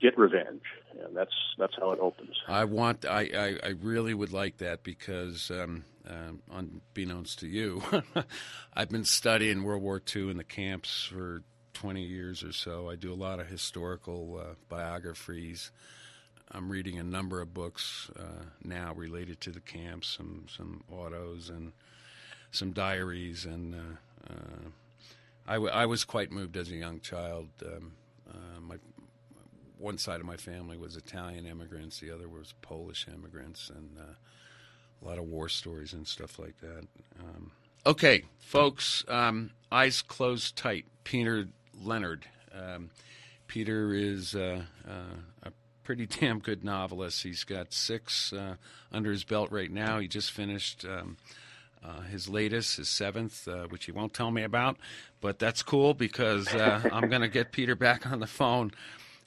get 0.00 0.18
revenge, 0.18 0.62
and 1.04 1.16
that's 1.16 1.34
that's 1.58 1.74
how 1.78 1.92
it 1.92 2.00
opens. 2.00 2.36
I 2.48 2.64
want, 2.64 3.04
I, 3.04 3.30
I, 3.62 3.68
I 3.68 3.68
really 3.80 4.14
would 4.14 4.32
like 4.32 4.58
that 4.58 4.82
because, 4.82 5.50
um, 5.50 5.84
uh, 6.08 6.32
unbeknownst 6.52 7.40
to 7.40 7.48
you, 7.48 7.82
I've 8.74 8.90
been 8.90 9.04
studying 9.04 9.64
World 9.64 9.82
War 9.82 10.00
II 10.14 10.30
in 10.30 10.36
the 10.36 10.44
camps 10.44 11.04
for 11.04 11.42
20 11.74 12.02
years 12.02 12.42
or 12.42 12.52
so. 12.52 12.88
I 12.88 12.96
do 12.96 13.12
a 13.12 13.14
lot 13.14 13.40
of 13.40 13.48
historical 13.48 14.40
uh, 14.40 14.54
biographies. 14.68 15.70
I'm 16.50 16.70
reading 16.70 16.98
a 16.98 17.04
number 17.04 17.40
of 17.40 17.52
books 17.52 18.10
uh, 18.18 18.44
now 18.62 18.94
related 18.94 19.40
to 19.42 19.50
the 19.50 19.60
camps, 19.60 20.08
some 20.16 20.46
some 20.48 20.84
autos 20.90 21.50
and 21.50 21.72
some 22.52 22.72
diaries, 22.72 23.44
and 23.44 23.74
uh, 23.74 24.32
uh, 24.32 24.68
I, 25.46 25.54
w- 25.54 25.72
I 25.72 25.86
was 25.86 26.04
quite 26.04 26.30
moved 26.30 26.56
as 26.56 26.70
a 26.70 26.76
young 26.76 27.00
child. 27.00 27.48
Um, 27.64 27.92
uh, 28.30 28.60
my 28.60 28.76
one 29.78 29.98
side 29.98 30.20
of 30.20 30.26
my 30.26 30.36
family 30.36 30.76
was 30.76 30.96
Italian 30.96 31.46
immigrants, 31.46 32.00
the 32.00 32.10
other 32.10 32.28
was 32.28 32.54
Polish 32.62 33.06
immigrants, 33.12 33.70
and 33.70 33.96
uh, 33.98 34.14
a 35.02 35.04
lot 35.04 35.18
of 35.18 35.24
war 35.24 35.48
stories 35.48 35.92
and 35.92 36.06
stuff 36.06 36.38
like 36.38 36.58
that. 36.60 36.86
Um, 37.20 37.52
okay, 37.84 38.24
folks, 38.38 39.04
um, 39.08 39.50
eyes 39.70 40.02
closed 40.02 40.56
tight. 40.56 40.86
Peter 41.04 41.46
Leonard. 41.82 42.26
Um, 42.52 42.90
Peter 43.46 43.94
is 43.94 44.34
uh, 44.34 44.62
uh, 44.88 45.20
a 45.42 45.52
pretty 45.84 46.06
damn 46.20 46.38
good 46.38 46.64
novelist. 46.64 47.22
He's 47.22 47.44
got 47.44 47.72
six 47.72 48.32
uh, 48.32 48.56
under 48.92 49.10
his 49.10 49.24
belt 49.24 49.50
right 49.52 49.70
now. 49.70 49.98
He 49.98 50.08
just 50.08 50.30
finished. 50.30 50.84
Um, 50.84 51.16
uh, 51.84 52.00
his 52.00 52.28
latest, 52.28 52.78
his 52.78 52.88
seventh, 52.88 53.46
uh, 53.46 53.66
which 53.68 53.84
he 53.84 53.92
won't 53.92 54.12
tell 54.12 54.32
me 54.32 54.42
about, 54.42 54.76
but 55.20 55.38
that's 55.38 55.62
cool 55.62 55.94
because 55.94 56.52
uh, 56.52 56.80
I'm 56.90 57.08
going 57.08 57.20
to 57.20 57.28
get 57.28 57.52
Peter 57.52 57.76
back 57.76 58.10
on 58.10 58.18
the 58.18 58.26
phone 58.26 58.72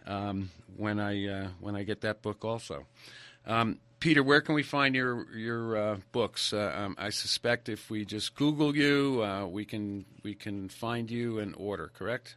um, 0.05 0.51
when 0.77 0.99
I 0.99 1.27
uh, 1.27 1.47
when 1.59 1.75
I 1.75 1.81
get 1.83 2.01
that 2.01 2.21
book 2.21 2.45
also. 2.45 2.85
Um, 3.45 3.79
Peter, 3.99 4.21
where 4.23 4.41
can 4.41 4.55
we 4.55 4.63
find 4.63 4.95
your 4.95 5.29
your 5.35 5.77
uh, 5.77 5.97
books? 6.11 6.51
Uh, 6.53 6.73
um, 6.75 6.95
I 6.97 7.09
suspect 7.09 7.69
if 7.69 7.89
we 7.89 8.05
just 8.05 8.35
Google 8.35 8.75
you, 8.75 9.47
we 9.51 9.65
can 9.65 10.05
we 10.23 10.35
can 10.35 10.69
find 10.69 11.11
you 11.11 11.39
and 11.39 11.53
order. 11.57 11.91
Correct? 11.93 12.35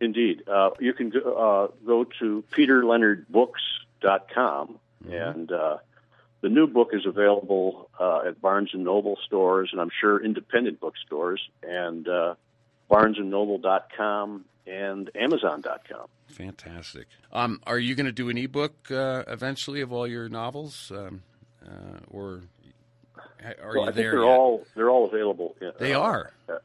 Indeed, 0.00 0.42
you 0.78 0.92
can 0.92 1.10
go, 1.10 1.72
go 1.86 2.04
to 2.20 2.44
peterleonardbooks.com 2.54 4.78
mm-hmm. 5.04 5.12
and 5.12 5.50
the 6.46 6.48
new 6.48 6.66
book 6.66 6.90
is 6.92 7.06
available 7.06 7.90
uh, 7.98 8.28
at 8.28 8.40
Barnes 8.40 8.70
and 8.72 8.84
Noble 8.84 9.18
stores, 9.26 9.70
and 9.72 9.80
I'm 9.80 9.90
sure 10.00 10.22
independent 10.22 10.80
bookstores, 10.80 11.40
and 11.62 12.06
uh, 12.06 12.34
BarnesandNoble.com 12.90 14.44
and 14.66 15.10
Amazon.com. 15.14 16.06
Fantastic. 16.28 17.06
Um, 17.32 17.60
are 17.66 17.78
you 17.78 17.94
going 17.94 18.06
to 18.06 18.12
do 18.12 18.28
an 18.28 18.38
ebook 18.38 18.90
uh, 18.90 19.24
eventually 19.28 19.80
of 19.80 19.92
all 19.92 20.06
your 20.06 20.28
novels, 20.28 20.92
um, 20.94 21.22
uh, 21.64 21.98
or 22.10 22.42
are 23.44 23.74
well, 23.74 23.74
you 23.74 23.80
I 23.82 23.90
there? 23.90 24.10
they're 24.12 24.20
yet? 24.20 24.28
all 24.28 24.66
they're 24.74 24.90
all 24.90 25.06
available. 25.06 25.56
They 25.78 25.94
uh, 25.94 26.00
are. 26.00 26.32
Uh, 26.48 26.58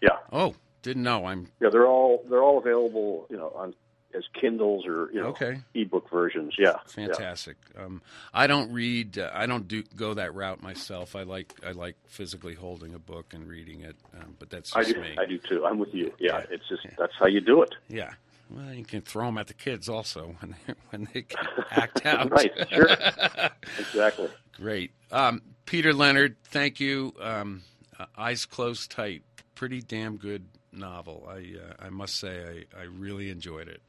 yeah. 0.00 0.18
Oh, 0.32 0.54
didn't 0.82 1.02
know. 1.02 1.26
I'm. 1.26 1.48
Yeah, 1.60 1.70
they're 1.70 1.86
all 1.86 2.24
they're 2.28 2.42
all 2.42 2.58
available. 2.58 3.26
You 3.30 3.36
know, 3.36 3.52
on 3.54 3.74
as 4.16 4.24
Kindles 4.38 4.86
or 4.86 5.10
you 5.12 5.20
know 5.20 5.28
Okay. 5.28 5.60
ebook 5.74 6.10
versions. 6.10 6.54
Yeah, 6.58 6.68
yeah. 6.70 6.76
Fantastic. 6.86 7.56
Um, 7.78 8.02
I 8.34 8.46
don't 8.46 8.72
read. 8.72 9.18
Uh, 9.18 9.30
I 9.32 9.46
don't 9.46 9.66
do 9.68 9.82
go 9.96 10.14
that 10.14 10.34
route 10.34 10.62
myself. 10.62 11.14
I 11.16 11.22
like 11.22 11.54
I 11.66 11.72
like 11.72 11.96
physically 12.06 12.54
holding 12.54 12.94
a 12.94 12.98
book 12.98 13.32
and 13.34 13.48
reading 13.48 13.80
it. 13.80 13.96
Um, 14.18 14.36
but 14.38 14.50
that's 14.50 14.74
I 14.76 14.82
do. 14.84 15.00
me. 15.00 15.16
I 15.18 15.26
do 15.26 15.38
too. 15.38 15.64
I'm 15.66 15.78
with 15.78 15.94
you. 15.94 16.12
Yeah, 16.18 16.38
Yeah. 16.38 16.44
it's 16.50 16.68
just 16.68 16.82
that's 16.98 17.14
how 17.18 17.26
you 17.26 17.40
do 17.40 17.62
it. 17.62 17.74
Yeah. 17.88 18.12
Well, 18.50 18.74
you 18.74 18.84
can 18.84 19.00
throw 19.00 19.26
them 19.26 19.38
at 19.38 19.46
the 19.46 19.54
kids 19.54 19.88
also 19.88 20.36
when 20.40 20.54
they, 20.66 20.74
when 20.90 21.08
they 21.14 21.22
can 21.22 21.46
act 21.70 22.04
out. 22.06 22.30
Right. 22.30 22.52
Sure. 22.70 22.88
exactly. 23.78 24.28
Great. 24.56 24.92
Um, 25.10 25.42
Peter 25.64 25.92
Leonard, 25.94 26.36
thank 26.44 26.78
you. 26.80 27.14
Um, 27.20 27.62
uh, 27.98 28.06
Eyes 28.16 28.44
Closed 28.44 28.90
Tight, 28.90 29.22
pretty 29.54 29.80
damn 29.80 30.16
good 30.16 30.44
novel. 30.72 31.28
I 31.28 31.56
uh, 31.58 31.86
I 31.86 31.90
must 31.90 32.16
say 32.16 32.66
I, 32.74 32.80
I 32.80 32.82
really 32.84 33.30
enjoyed 33.30 33.68
it, 33.68 33.82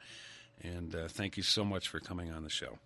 and 0.61 0.93
uh, 0.95 1.07
thank 1.07 1.37
you 1.37 1.43
so 1.43 1.63
much 1.63 1.87
for 1.87 1.99
coming 1.99 2.31
on 2.31 2.43
the 2.43 2.49
show. 2.49 2.77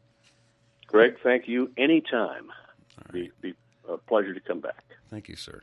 Greg, 0.88 1.18
thank 1.22 1.48
you. 1.48 1.72
Anytime. 1.78 2.52
Be, 3.12 3.32
be 3.42 3.54
a 3.88 3.98
pleasure 3.98 4.34
to 4.34 4.40
come 4.40 4.60
back. 4.60 4.84
Thank 5.10 5.30
you, 5.30 5.36
sir. 5.36 5.62